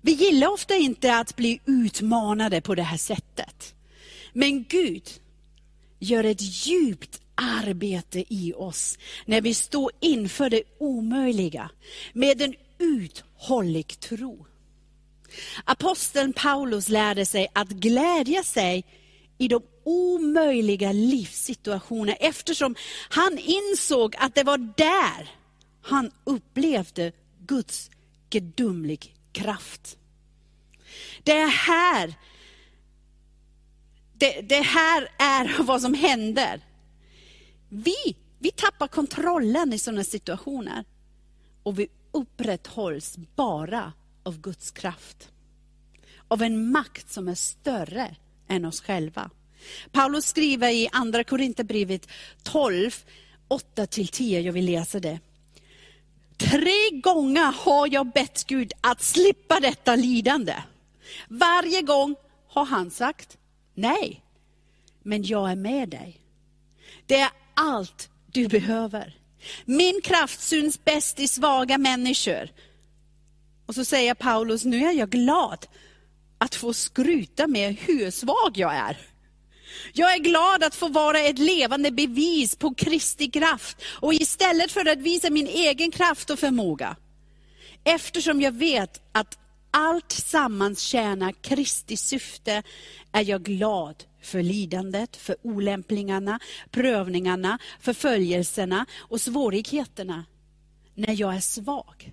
Vi 0.00 0.12
gillar 0.12 0.48
ofta 0.48 0.76
inte 0.76 1.16
att 1.16 1.36
bli 1.36 1.60
utmanade 1.66 2.60
på 2.60 2.74
det 2.74 2.82
här 2.82 2.96
sättet. 2.96 3.74
Men 4.32 4.64
Gud 4.64 5.02
gör 5.98 6.24
ett 6.24 6.66
djupt 6.66 7.20
arbete 7.34 8.24
i 8.28 8.52
oss 8.56 8.98
när 9.24 9.40
vi 9.40 9.54
står 9.54 9.90
inför 10.00 10.50
det 10.50 10.62
omöjliga 10.78 11.70
med 12.12 12.42
en 12.42 12.54
uthållig 12.78 14.00
tro. 14.00 14.46
Aposteln 15.64 16.32
Paulus 16.32 16.88
lärde 16.88 17.26
sig 17.26 17.48
att 17.52 17.68
glädja 17.68 18.42
sig 18.42 18.84
i 19.38 19.48
de 19.48 19.62
omöjliga 19.84 20.92
livssituationerna 20.92 22.12
eftersom 22.12 22.74
han 23.08 23.38
insåg 23.38 24.16
att 24.16 24.34
det 24.34 24.44
var 24.44 24.58
där 24.76 25.30
han 25.82 26.10
upplevde 26.24 27.12
Guds 27.46 27.90
gudomlig 28.30 29.14
kraft. 29.32 29.96
Det 31.22 31.32
är 31.32 31.48
här 31.48 32.14
det, 34.18 34.40
det, 34.40 34.60
här 34.60 35.08
är 35.18 35.62
vad 35.62 35.82
som 35.82 35.94
händer. 35.94 36.60
Vi, 37.68 38.16
vi 38.38 38.50
tappar 38.50 38.88
kontrollen 38.88 39.72
i 39.72 39.78
sådana 39.78 40.04
situationer. 40.04 40.84
Och 41.62 41.78
vi 41.78 41.88
upprätthålls 42.12 43.16
bara 43.36 43.92
av 44.22 44.40
Guds 44.40 44.70
kraft. 44.70 45.28
Av 46.28 46.42
en 46.42 46.70
makt 46.70 47.12
som 47.12 47.28
är 47.28 47.34
större 47.34 48.16
än 48.48 48.64
oss 48.64 48.80
själva. 48.80 49.30
Paulus 49.92 50.24
skriver 50.26 50.70
i 50.70 50.88
Andra 50.92 51.24
Korinthierbrevet 51.24 52.08
12, 52.42 52.90
8-10, 53.48 54.40
jag 54.40 54.52
vill 54.52 54.64
läsa 54.64 55.00
det. 55.00 55.20
Tre 56.36 56.90
gånger 57.02 57.52
har 57.52 57.92
jag 57.92 58.12
bett 58.12 58.44
Gud 58.46 58.72
att 58.80 59.02
slippa 59.02 59.60
detta 59.60 59.96
lidande. 59.96 60.54
Varje 61.28 61.82
gång 61.82 62.16
har 62.48 62.64
han 62.64 62.90
sagt 62.90 63.38
nej, 63.78 64.22
men 65.02 65.22
jag 65.22 65.50
är 65.50 65.56
med 65.56 65.88
dig. 65.88 66.20
Det 67.06 67.16
är 67.16 67.30
allt 67.54 68.10
du 68.32 68.48
behöver. 68.48 69.16
Min 69.64 70.00
kraft 70.04 70.40
syns 70.40 70.84
bäst 70.84 71.20
i 71.20 71.28
svaga 71.28 71.78
människor. 71.78 72.50
Och 73.66 73.74
så 73.74 73.84
säger 73.84 74.14
Paulus, 74.14 74.64
nu 74.64 74.84
är 74.86 74.92
jag 74.92 75.10
glad 75.10 75.66
att 76.38 76.54
få 76.54 76.72
skryta 76.72 77.46
med 77.46 77.76
hur 77.80 78.10
svag 78.10 78.50
jag 78.54 78.74
är. 78.74 78.98
Jag 79.92 80.14
är 80.14 80.18
glad 80.18 80.64
att 80.64 80.74
få 80.74 80.88
vara 80.88 81.18
ett 81.18 81.38
levande 81.38 81.90
bevis 81.90 82.56
på 82.56 82.74
Kristi 82.74 83.30
kraft 83.30 83.82
och 84.00 84.14
istället 84.14 84.72
för 84.72 84.88
att 84.88 84.98
visa 84.98 85.30
min 85.30 85.46
egen 85.46 85.90
kraft 85.90 86.30
och 86.30 86.38
förmåga. 86.38 86.96
Eftersom 87.84 88.40
jag 88.40 88.52
vet 88.52 89.02
att 89.12 89.38
allt 89.70 90.12
sammans 90.12 90.80
tjänar 90.80 91.32
Kristi 91.32 91.96
syfte 91.96 92.62
är 93.12 93.24
jag 93.24 93.42
glad 93.42 94.04
för 94.22 94.42
lidandet, 94.42 95.16
för 95.16 95.36
olämplingarna, 95.42 96.40
prövningarna, 96.70 97.58
förföljelserna 97.80 98.86
och 98.98 99.20
svårigheterna. 99.20 100.24
När 100.94 101.20
jag 101.20 101.36
är 101.36 101.40
svag, 101.40 102.12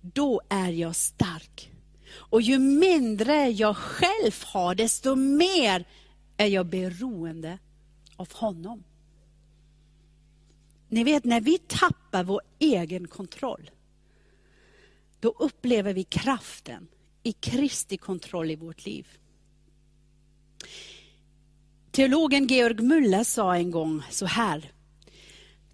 då 0.00 0.40
är 0.48 0.70
jag 0.70 0.96
stark. 0.96 1.70
Och 2.14 2.42
ju 2.42 2.58
mindre 2.58 3.48
jag 3.48 3.76
själv 3.76 4.44
har, 4.44 4.74
desto 4.74 5.14
mer 5.14 5.84
är 6.36 6.46
jag 6.46 6.66
beroende 6.66 7.58
av 8.16 8.32
honom. 8.32 8.84
Ni 10.88 11.04
vet, 11.04 11.24
när 11.24 11.40
vi 11.40 11.58
tappar 11.58 12.24
vår 12.24 12.40
egen 12.58 13.08
kontroll, 13.08 13.70
då 15.22 15.34
upplever 15.38 15.94
vi 15.94 16.04
kraften 16.04 16.88
i 17.22 17.32
Kristi 17.32 17.96
kontroll 17.96 18.50
i 18.50 18.56
vårt 18.56 18.84
liv. 18.84 19.06
Teologen 21.90 22.46
Georg 22.46 22.74
Müller 22.74 23.24
sa 23.24 23.56
en 23.56 23.70
gång 23.70 24.02
så 24.10 24.26
här. 24.26 24.72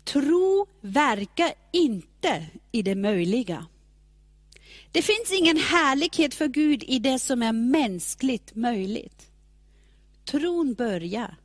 Tro 0.04 0.66
verkar 0.80 1.52
inte 1.72 2.46
i 2.72 2.82
det 2.82 2.94
möjliga. 2.94 3.66
Det 4.92 5.02
finns 5.02 5.32
ingen 5.32 5.56
härlighet 5.56 6.34
för 6.34 6.48
Gud 6.48 6.84
i 6.86 6.98
det 6.98 7.18
som 7.18 7.42
är 7.42 7.52
mänskligt 7.52 8.54
möjligt. 8.54 9.30
Tron 10.24 10.74
börjar 10.74 11.36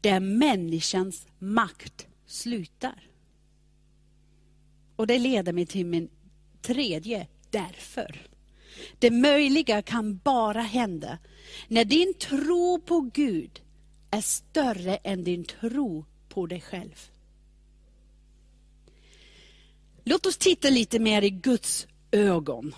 där 0.00 0.20
människans 0.20 1.26
makt 1.38 2.06
slutar. 2.26 3.08
Och 4.96 5.06
det 5.06 5.18
leder 5.18 5.52
mig 5.52 5.66
till 5.66 5.86
min 5.86 6.08
tredje 6.66 7.26
därför. 7.50 8.26
Det 8.98 9.10
möjliga 9.10 9.82
kan 9.82 10.16
bara 10.24 10.60
hända 10.60 11.18
när 11.68 11.84
din 11.84 12.14
tro 12.14 12.80
på 12.80 13.00
Gud 13.00 13.60
är 14.10 14.20
större 14.20 14.96
än 14.96 15.24
din 15.24 15.44
tro 15.44 16.04
på 16.28 16.46
dig 16.46 16.60
själv. 16.60 17.10
Låt 20.04 20.26
oss 20.26 20.36
titta 20.36 20.70
lite 20.70 20.98
mer 20.98 21.22
i 21.22 21.30
Guds 21.30 21.86
ögon, 22.10 22.74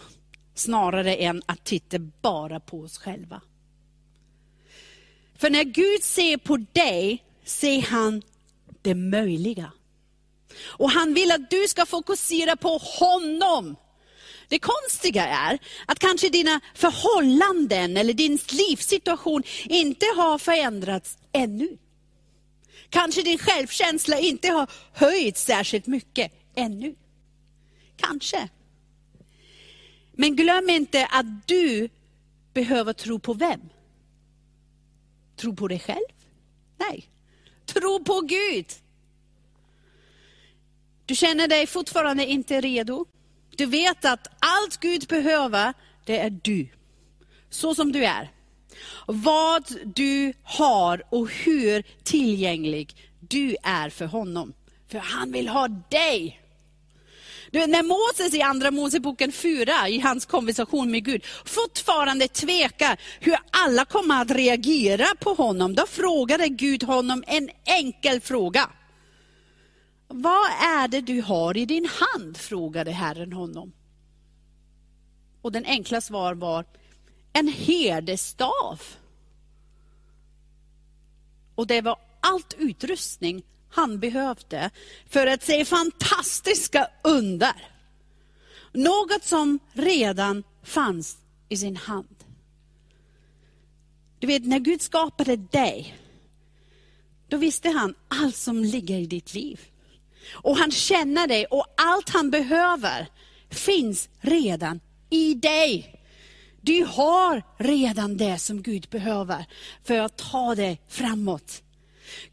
snarare 0.54 1.14
än 1.14 1.42
att 1.46 1.64
titta 1.64 1.98
bara 1.98 2.60
på 2.60 2.80
oss 2.80 2.98
själva. 2.98 3.40
För 5.34 5.50
när 5.50 5.64
Gud 5.64 6.02
ser 6.02 6.36
på 6.36 6.56
dig, 6.56 7.24
ser 7.44 7.82
han 7.82 8.22
det 8.82 8.94
möjliga. 8.94 9.72
Och 10.66 10.90
han 10.90 11.14
vill 11.14 11.32
att 11.32 11.50
du 11.50 11.68
ska 11.68 11.86
fokusera 11.86 12.56
på 12.56 12.78
honom. 12.78 13.76
Det 14.48 14.58
konstiga 14.58 15.26
är 15.26 15.58
att 15.86 15.98
kanske 15.98 16.28
dina 16.28 16.60
förhållanden 16.74 17.96
eller 17.96 18.12
din 18.12 18.38
livssituation 18.48 19.42
inte 19.64 20.06
har 20.16 20.38
förändrats 20.38 21.18
ännu. 21.32 21.78
Kanske 22.90 23.22
din 23.22 23.38
självkänsla 23.38 24.18
inte 24.18 24.48
har 24.48 24.70
höjts 24.92 25.44
särskilt 25.44 25.86
mycket 25.86 26.32
ännu. 26.54 26.94
Kanske. 27.96 28.48
Men 30.12 30.36
glöm 30.36 30.70
inte 30.70 31.06
att 31.06 31.48
du 31.48 31.88
behöver 32.54 32.92
tro 32.92 33.18
på 33.18 33.32
vem? 33.32 33.60
Tro 35.36 35.56
på 35.56 35.68
dig 35.68 35.78
själv 35.78 36.18
Nej. 36.78 37.08
Tro 37.66 38.04
på 38.04 38.20
Gud. 38.20 38.66
Du 41.08 41.14
känner 41.14 41.48
dig 41.48 41.66
fortfarande 41.66 42.26
inte 42.26 42.60
redo. 42.60 43.06
Du 43.56 43.66
vet 43.66 44.04
att 44.04 44.26
allt 44.38 44.80
Gud 44.80 45.06
behöver, 45.08 45.74
det 46.04 46.18
är 46.18 46.30
du. 46.42 46.68
Så 47.50 47.74
som 47.74 47.92
du 47.92 48.04
är. 48.04 48.30
Vad 49.06 49.64
du 49.94 50.32
har 50.42 51.02
och 51.10 51.30
hur 51.30 51.84
tillgänglig 52.04 52.96
du 53.20 53.56
är 53.62 53.90
för 53.90 54.06
honom. 54.06 54.52
För 54.90 54.98
han 54.98 55.32
vill 55.32 55.48
ha 55.48 55.68
dig. 55.68 56.40
Du, 57.50 57.66
när 57.66 57.82
Moses 57.82 58.34
i 58.34 58.42
Andra 58.42 58.70
Moseboken 58.70 59.32
4, 59.32 59.88
i 59.88 59.98
hans 59.98 60.26
konversation 60.26 60.90
med 60.90 61.04
Gud, 61.04 61.24
fortfarande 61.44 62.28
tvekar 62.28 63.00
hur 63.20 63.36
alla 63.50 63.84
kommer 63.84 64.22
att 64.22 64.30
reagera 64.30 65.06
på 65.20 65.34
honom, 65.34 65.74
då 65.74 65.86
frågade 65.86 66.48
Gud 66.48 66.82
honom 66.82 67.24
en 67.26 67.50
enkel 67.64 68.20
fråga. 68.20 68.70
Vad 70.08 70.50
är 70.50 70.88
det 70.88 71.00
du 71.00 71.22
har 71.22 71.56
i 71.56 71.64
din 71.64 71.88
hand? 71.88 72.36
frågade 72.36 72.90
Herren 72.90 73.32
honom. 73.32 73.72
Och 75.42 75.52
den 75.52 75.64
enkla 75.64 76.00
svar 76.00 76.34
var, 76.34 76.64
en 77.32 77.48
herdestav. 77.48 78.82
Och 81.54 81.66
det 81.66 81.80
var 81.80 81.98
allt 82.20 82.54
utrustning 82.58 83.42
han 83.70 84.00
behövde 84.00 84.70
för 85.06 85.26
att 85.26 85.42
se 85.42 85.64
fantastiska 85.64 86.90
under. 87.04 87.54
Något 88.72 89.24
som 89.24 89.58
redan 89.72 90.44
fanns 90.62 91.18
i 91.48 91.56
sin 91.56 91.76
hand. 91.76 92.24
Du 94.18 94.26
vet, 94.26 94.46
när 94.46 94.58
Gud 94.58 94.82
skapade 94.82 95.36
dig, 95.36 95.98
då 97.28 97.36
visste 97.36 97.68
han 97.68 97.94
allt 98.08 98.36
som 98.36 98.64
ligger 98.64 98.98
i 98.98 99.06
ditt 99.06 99.34
liv. 99.34 99.60
Och 100.32 100.56
han 100.56 100.70
känner 100.70 101.26
dig 101.26 101.46
och 101.46 101.66
allt 101.76 102.08
han 102.08 102.30
behöver 102.30 103.06
finns 103.50 104.08
redan 104.20 104.80
i 105.10 105.34
dig. 105.34 105.94
Du 106.60 106.84
har 106.84 107.42
redan 107.58 108.16
det 108.16 108.38
som 108.38 108.62
Gud 108.62 108.86
behöver 108.90 109.44
för 109.84 109.98
att 110.00 110.16
ta 110.16 110.54
dig 110.54 110.80
framåt. 110.88 111.62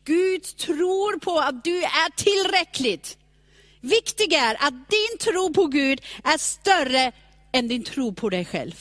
Gud 0.04 0.44
tror 0.44 1.20
på 1.20 1.40
att 1.40 1.64
du 1.64 1.84
är 1.84 2.10
tillräckligt. 2.16 3.18
Viktigt 3.82 4.34
är 4.34 4.56
att 4.60 4.90
din 4.90 5.18
tro 5.20 5.54
på 5.54 5.66
Gud 5.66 6.02
är 6.24 6.38
större 6.38 7.12
än 7.54 7.68
din 7.68 7.84
tro 7.84 8.14
på 8.14 8.30
dig 8.30 8.46
själv. 8.46 8.76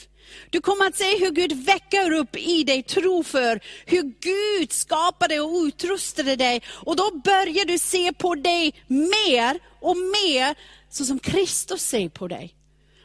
Du 0.49 0.61
kommer 0.61 0.87
att 0.87 0.95
se 0.95 1.19
hur 1.19 1.31
Gud 1.31 1.51
väcker 1.65 2.11
upp 2.11 2.35
i 2.35 2.63
dig 2.63 2.83
tro 2.83 3.23
för 3.23 3.59
hur 3.85 4.13
Gud 4.19 4.71
skapade 4.71 5.39
och 5.39 5.63
utrustade 5.63 6.35
dig. 6.35 6.61
Och 6.67 6.95
då 6.95 7.11
börjar 7.23 7.65
du 7.65 7.77
se 7.77 8.13
på 8.13 8.35
dig 8.35 8.73
mer 8.87 9.59
och 9.79 9.97
mer 9.97 10.55
så 10.89 11.05
som 11.05 11.19
Kristus 11.19 11.81
ser 11.81 12.09
på 12.09 12.27
dig. 12.27 12.55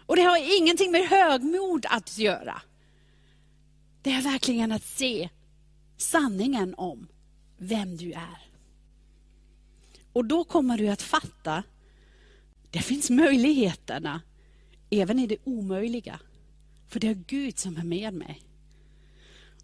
Och 0.06 0.16
det 0.16 0.22
har 0.22 0.58
ingenting 0.58 0.90
med 0.90 1.08
högmod 1.08 1.86
att 1.88 2.18
göra. 2.18 2.62
Det 4.02 4.10
är 4.10 4.22
verkligen 4.22 4.72
att 4.72 4.84
se 4.84 5.28
sanningen 5.96 6.74
om 6.74 7.08
vem 7.58 7.96
du 7.96 8.12
är. 8.12 8.50
Och 10.12 10.24
då 10.24 10.44
kommer 10.44 10.78
du 10.78 10.88
att 10.88 11.02
fatta, 11.02 11.62
det 12.70 12.82
finns 12.82 13.10
möjligheterna 13.10 14.22
även 14.90 15.18
i 15.18 15.26
det 15.26 15.36
omöjliga. 15.44 16.20
För 16.90 17.00
det 17.00 17.08
är 17.08 17.24
Gud 17.26 17.58
som 17.58 17.76
är 17.76 17.84
med 17.84 18.14
mig. 18.14 18.42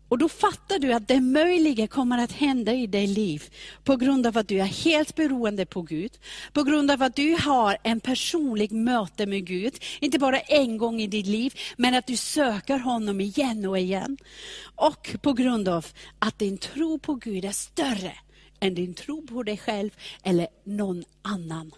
Och 0.08 0.18
då 0.18 0.28
fattar 0.28 0.78
du 0.78 0.92
att 0.92 1.08
det 1.08 1.20
möjliga 1.20 1.86
kommer 1.86 2.18
att 2.18 2.32
hända 2.32 2.74
i 2.74 2.86
ditt 2.86 3.08
liv 3.08 3.44
på 3.84 3.96
grund 3.96 4.26
av 4.26 4.38
att 4.38 4.48
du 4.48 4.60
är 4.60 4.64
helt 4.64 5.14
beroende 5.14 5.66
på 5.66 5.82
Gud. 5.82 6.12
På 6.52 6.62
grund 6.62 6.90
av 6.90 7.02
att 7.02 7.16
du 7.16 7.36
har 7.40 7.76
en 7.82 8.00
personlig 8.00 8.72
möte 8.72 9.26
med 9.26 9.46
Gud. 9.46 9.74
Inte 10.00 10.18
bara 10.18 10.40
en 10.40 10.78
gång 10.78 11.00
i 11.00 11.06
ditt 11.06 11.26
liv, 11.26 11.54
men 11.76 11.94
att 11.94 12.06
du 12.06 12.16
söker 12.16 12.78
honom 12.78 13.20
igen 13.20 13.66
och 13.66 13.78
igen. 13.78 14.18
Och 14.74 15.16
på 15.22 15.32
grund 15.32 15.68
av 15.68 15.86
att 16.18 16.38
din 16.38 16.58
tro 16.58 16.98
på 16.98 17.14
Gud 17.14 17.44
är 17.44 17.52
större 17.52 18.12
än 18.60 18.74
din 18.74 18.94
tro 18.94 19.26
på 19.26 19.42
dig 19.42 19.56
själv 19.56 19.90
eller 20.22 20.48
någon 20.64 21.04
annan. 21.22 21.72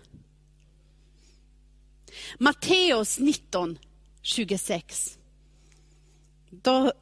Matteus 2.38 3.18
19, 3.18 3.78
26. 4.22 5.17
Då 6.50 6.92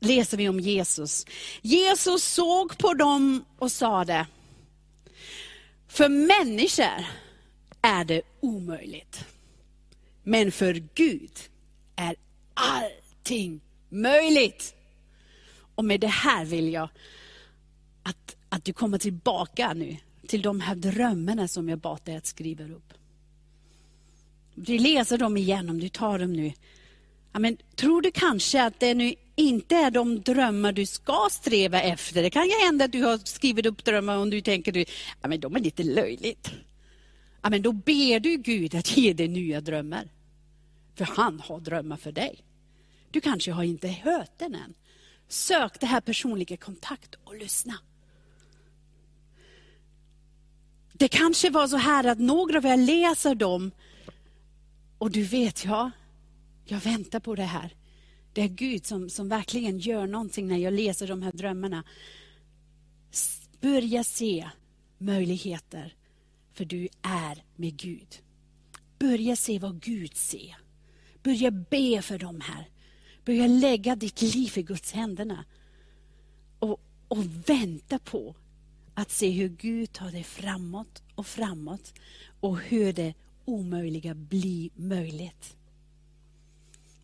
läser 0.00 0.36
vi 0.36 0.48
om 0.48 0.60
Jesus. 0.60 1.26
Jesus 1.62 2.24
såg 2.24 2.78
på 2.78 2.94
dem 2.94 3.44
och 3.58 3.72
sade, 3.72 4.26
för 5.88 6.08
människor 6.08 7.06
är 7.82 8.04
det 8.04 8.22
omöjligt. 8.40 9.24
Men 10.22 10.52
för 10.52 10.82
Gud 10.94 11.32
är 11.96 12.16
allting 12.54 13.60
möjligt. 13.88 14.74
Och 15.74 15.84
med 15.84 16.00
det 16.00 16.06
här 16.06 16.44
vill 16.44 16.72
jag 16.72 16.88
att, 18.02 18.36
att 18.48 18.64
du 18.64 18.72
kommer 18.72 18.98
tillbaka 18.98 19.72
nu 19.74 19.96
till 20.26 20.42
de 20.42 20.60
här 20.60 20.74
drömmarna 20.74 21.48
som 21.48 21.68
jag 21.68 21.78
bad 21.78 22.00
dig 22.04 22.16
att 22.16 22.26
skriva 22.26 22.64
upp. 22.64 22.94
Du 24.54 24.78
läser 24.78 25.18
dem 25.18 25.36
igen 25.36 25.70
om 25.70 25.80
du 25.80 25.88
tar 25.88 26.18
dem 26.18 26.32
nu. 26.32 26.52
Ja, 27.38 27.40
men, 27.40 27.56
tror 27.76 28.02
du 28.02 28.10
kanske 28.10 28.62
att 28.62 28.80
det 28.80 28.94
nu 28.94 29.14
inte 29.34 29.76
är 29.76 29.90
de 29.90 30.20
drömmar 30.20 30.72
du 30.72 30.86
ska 30.86 31.28
sträva 31.30 31.82
efter. 31.82 32.22
Det 32.22 32.30
kan 32.30 32.46
ju 32.46 32.52
hända 32.64 32.84
att 32.84 32.92
du 32.92 33.02
har 33.02 33.18
skrivit 33.18 33.66
upp 33.66 33.84
drömmar 33.84 34.16
och 34.16 34.28
du 34.28 34.40
tänker 34.40 34.80
att 34.80 34.88
ja, 35.22 35.36
de 35.36 35.56
är 35.56 35.60
lite 35.60 35.82
löjligt. 35.82 36.50
Ja, 37.42 37.50
men 37.50 37.62
då 37.62 37.72
ber 37.72 38.20
du 38.20 38.36
Gud 38.36 38.74
att 38.74 38.96
ge 38.96 39.12
dig 39.12 39.28
nya 39.28 39.60
drömmar. 39.60 40.08
För 40.94 41.04
han 41.04 41.40
har 41.40 41.60
drömmar 41.60 41.96
för 41.96 42.12
dig. 42.12 42.44
Du 43.10 43.20
kanske 43.20 43.52
har 43.52 43.64
inte 43.64 43.88
hört 43.88 44.38
den 44.38 44.54
än. 44.54 44.74
Sök 45.28 45.80
det 45.80 45.86
här 45.86 46.00
personliga 46.00 46.56
kontakt 46.56 47.14
och 47.24 47.36
lyssna. 47.36 47.74
Det 50.92 51.08
kanske 51.08 51.50
var 51.50 51.68
så 51.68 51.76
här 51.76 52.04
att 52.04 52.18
några 52.18 52.58
av 52.58 52.66
er 52.66 52.76
läser 52.76 53.34
dem 53.34 53.70
och 54.98 55.10
du 55.10 55.22
vet, 55.22 55.64
ja, 55.64 55.90
jag 56.70 56.80
väntar 56.80 57.20
på 57.20 57.34
det 57.34 57.44
här. 57.44 57.74
Det 58.32 58.42
är 58.42 58.48
Gud 58.48 58.86
som, 58.86 59.10
som 59.10 59.28
verkligen 59.28 59.78
gör 59.78 60.06
någonting 60.06 60.48
när 60.48 60.56
jag 60.56 60.72
läser 60.72 61.06
de 61.06 61.22
här 61.22 61.32
drömmarna. 61.32 61.84
Börja 63.60 64.04
se 64.04 64.50
möjligheter, 64.98 65.94
för 66.52 66.64
du 66.64 66.88
är 67.02 67.44
med 67.56 67.76
Gud. 67.76 68.18
Börja 68.98 69.36
se 69.36 69.58
vad 69.58 69.82
Gud 69.82 70.16
ser. 70.16 70.56
Börja 71.22 71.50
be 71.50 72.02
för 72.02 72.18
de 72.18 72.40
här. 72.40 72.68
Börja 73.24 73.46
lägga 73.46 73.96
ditt 73.96 74.22
liv 74.22 74.52
i 74.58 74.62
Guds 74.62 74.92
händerna. 74.92 75.44
Och, 76.58 76.80
och 77.08 77.24
vänta 77.48 77.98
på 77.98 78.34
att 78.94 79.10
se 79.10 79.30
hur 79.30 79.48
Gud 79.48 79.92
tar 79.92 80.10
dig 80.10 80.24
framåt 80.24 81.02
och 81.14 81.26
framåt 81.26 81.94
och 82.40 82.58
hur 82.58 82.92
det 82.92 83.14
omöjliga 83.44 84.14
blir 84.14 84.70
möjligt. 84.74 85.57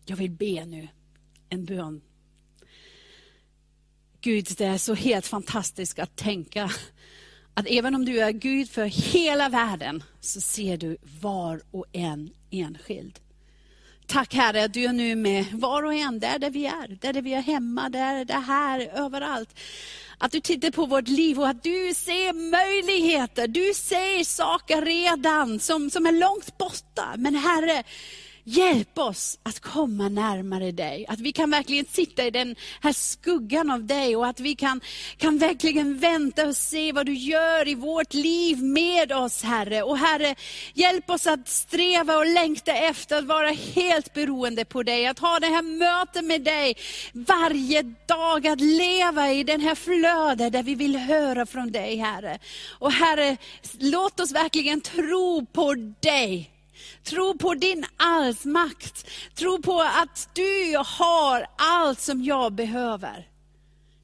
Jag 0.05 0.15
vill 0.15 0.31
be 0.31 0.65
nu 0.65 0.87
en 1.49 1.65
bön. 1.65 2.01
Gud, 4.21 4.47
det 4.57 4.65
är 4.65 4.77
så 4.77 4.93
helt 4.93 5.27
fantastiskt 5.27 5.99
att 5.99 6.15
tänka 6.15 6.71
att 7.53 7.67
även 7.67 7.95
om 7.95 8.05
du 8.05 8.19
är 8.19 8.31
Gud 8.31 8.69
för 8.69 8.85
hela 8.85 9.49
världen 9.49 10.03
så 10.19 10.41
ser 10.41 10.77
du 10.77 10.97
var 11.21 11.61
och 11.71 11.85
en 11.91 12.29
enskild. 12.51 13.19
Tack 14.07 14.33
Herre 14.33 14.63
att 14.63 14.73
du 14.73 14.85
är 14.85 14.93
nu 14.93 15.15
med 15.15 15.45
var 15.51 15.83
och 15.83 15.93
en 15.93 16.19
där, 16.19 16.39
där 16.39 16.49
vi 16.49 16.65
är. 16.65 16.97
Där 17.01 17.21
vi 17.21 17.33
är 17.33 17.41
hemma, 17.41 17.89
där, 17.89 18.25
där 18.25 18.41
här, 18.41 18.79
överallt. 18.79 19.59
Att 20.17 20.31
du 20.31 20.39
tittar 20.39 20.71
på 20.71 20.85
vårt 20.85 21.07
liv 21.07 21.39
och 21.39 21.47
att 21.47 21.63
du 21.63 21.93
ser 21.95 22.33
möjligheter. 22.33 23.47
Du 23.47 23.73
ser 23.73 24.23
saker 24.23 24.81
redan 24.81 25.59
som, 25.59 25.89
som 25.89 26.05
är 26.05 26.11
långt 26.11 26.57
borta. 26.57 27.13
Men 27.17 27.35
Herre, 27.35 27.83
Hjälp 28.47 28.97
oss 28.97 29.39
att 29.43 29.59
komma 29.59 30.09
närmare 30.09 30.71
dig. 30.71 31.05
Att 31.07 31.19
vi 31.19 31.31
kan 31.31 31.51
verkligen 31.51 31.85
sitta 31.85 32.25
i 32.25 32.31
den 32.31 32.55
här 32.81 32.93
skuggan 32.93 33.71
av 33.71 33.85
dig 33.85 34.15
och 34.15 34.27
att 34.27 34.39
vi 34.39 34.55
kan, 34.55 34.81
kan 35.17 35.37
verkligen 35.37 35.97
vänta 35.99 36.47
och 36.47 36.55
se 36.55 36.91
vad 36.91 37.05
du 37.05 37.13
gör 37.13 37.67
i 37.67 37.75
vårt 37.75 38.13
liv 38.13 38.63
med 38.63 39.11
oss 39.11 39.43
Herre. 39.43 39.83
Och 39.83 39.97
Herre, 39.97 40.35
hjälp 40.73 41.09
oss 41.09 41.27
att 41.27 41.47
sträva 41.47 42.17
och 42.17 42.25
längta 42.25 42.73
efter 42.73 43.17
att 43.17 43.25
vara 43.25 43.49
helt 43.49 44.13
beroende 44.13 44.65
på 44.65 44.83
dig. 44.83 45.07
Att 45.07 45.19
ha 45.19 45.39
det 45.39 45.47
här 45.47 45.61
mötet 45.61 46.25
med 46.25 46.41
dig 46.41 46.75
varje 47.13 47.81
dag. 48.05 48.47
Att 48.47 48.61
leva 48.61 49.31
i 49.31 49.43
den 49.43 49.61
här 49.61 49.75
flödet 49.75 50.53
där 50.53 50.63
vi 50.63 50.75
vill 50.75 50.95
höra 50.95 51.45
från 51.45 51.71
dig 51.71 51.95
Herre. 51.95 52.39
Och 52.79 52.91
Herre, 52.91 53.37
låt 53.79 54.19
oss 54.19 54.31
verkligen 54.31 54.81
tro 54.81 55.45
på 55.45 55.73
dig. 55.99 56.54
Tro 57.05 57.37
på 57.37 57.53
din 57.53 57.85
allsmakt. 57.97 59.09
Tro 59.35 59.61
på 59.61 59.81
att 59.81 60.29
du 60.33 60.75
har 60.85 61.45
allt 61.57 61.99
som 61.99 62.23
jag 62.23 62.53
behöver. 62.53 63.27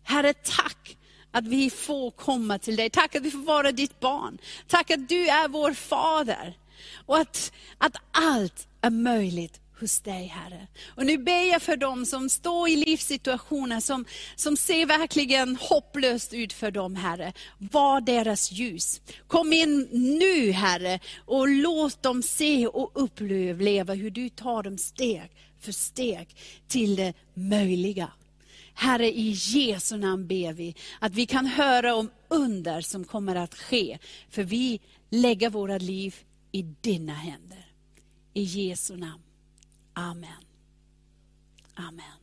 Herre, 0.04 0.34
tack 0.34 0.98
att 1.32 1.48
vi 1.48 1.70
får 1.70 2.12
komma 2.12 2.60
till 2.60 2.76
dig. 2.76 2.90
Tack 2.90 3.16
att 3.16 3.24
vi 3.24 3.32
får 3.32 3.46
vara 3.46 3.72
ditt 3.72 4.00
barn. 4.00 4.38
Tack 4.68 4.92
att 4.92 5.10
du 5.10 5.28
är 5.28 5.48
vår 5.48 5.74
fader. 5.74 6.58
Och 7.06 7.18
att, 7.18 7.52
att 7.78 7.96
allt 8.12 8.68
är 8.82 8.90
möjligt 8.90 9.60
hos 9.82 10.00
dig 10.00 10.26
Herre. 10.26 10.68
Och 10.88 11.06
nu 11.06 11.18
ber 11.18 11.52
jag 11.52 11.62
för 11.62 11.78
dem 11.78 12.06
som 12.06 12.30
står 12.30 12.70
i 12.70 12.76
livssituationer 12.76 13.80
som, 13.80 14.06
som 14.36 14.58
ser 14.58 14.86
verkligen 14.86 15.56
hopplöst 15.56 16.34
ut 16.34 16.54
för 16.54 16.72
dem 16.72 16.96
Herre. 16.96 17.34
Var 17.58 18.02
deras 18.02 18.52
ljus. 18.52 19.02
Kom 19.28 19.54
in 19.54 19.88
nu 19.92 20.52
Herre 20.52 21.00
och 21.26 21.48
låt 21.48 22.04
dem 22.04 22.24
se 22.24 22.68
och 22.68 22.92
uppleva 22.94 23.94
hur 23.94 24.12
du 24.12 24.30
tar 24.30 24.64
dem 24.64 24.78
steg 24.78 25.32
för 25.60 25.72
steg 25.72 26.36
till 26.68 26.96
det 26.96 27.14
möjliga. 27.34 28.12
Herre, 28.74 29.12
i 29.12 29.32
Jesu 29.32 29.98
namn 29.98 30.28
ber 30.28 30.54
vi 30.54 30.76
att 31.00 31.14
vi 31.14 31.26
kan 31.26 31.46
höra 31.46 31.96
om 31.96 32.12
under 32.28 32.82
som 32.82 33.04
kommer 33.04 33.36
att 33.36 33.56
ske. 33.56 33.98
För 34.30 34.44
vi 34.44 34.80
lägger 35.10 35.50
våra 35.50 35.78
liv 35.78 36.16
i 36.52 36.62
dina 36.62 37.14
händer. 37.14 37.66
I 38.34 38.44
Jesu 38.44 38.98
namn. 38.98 39.22
Amen. 39.98 40.40
Amen. 41.78 42.21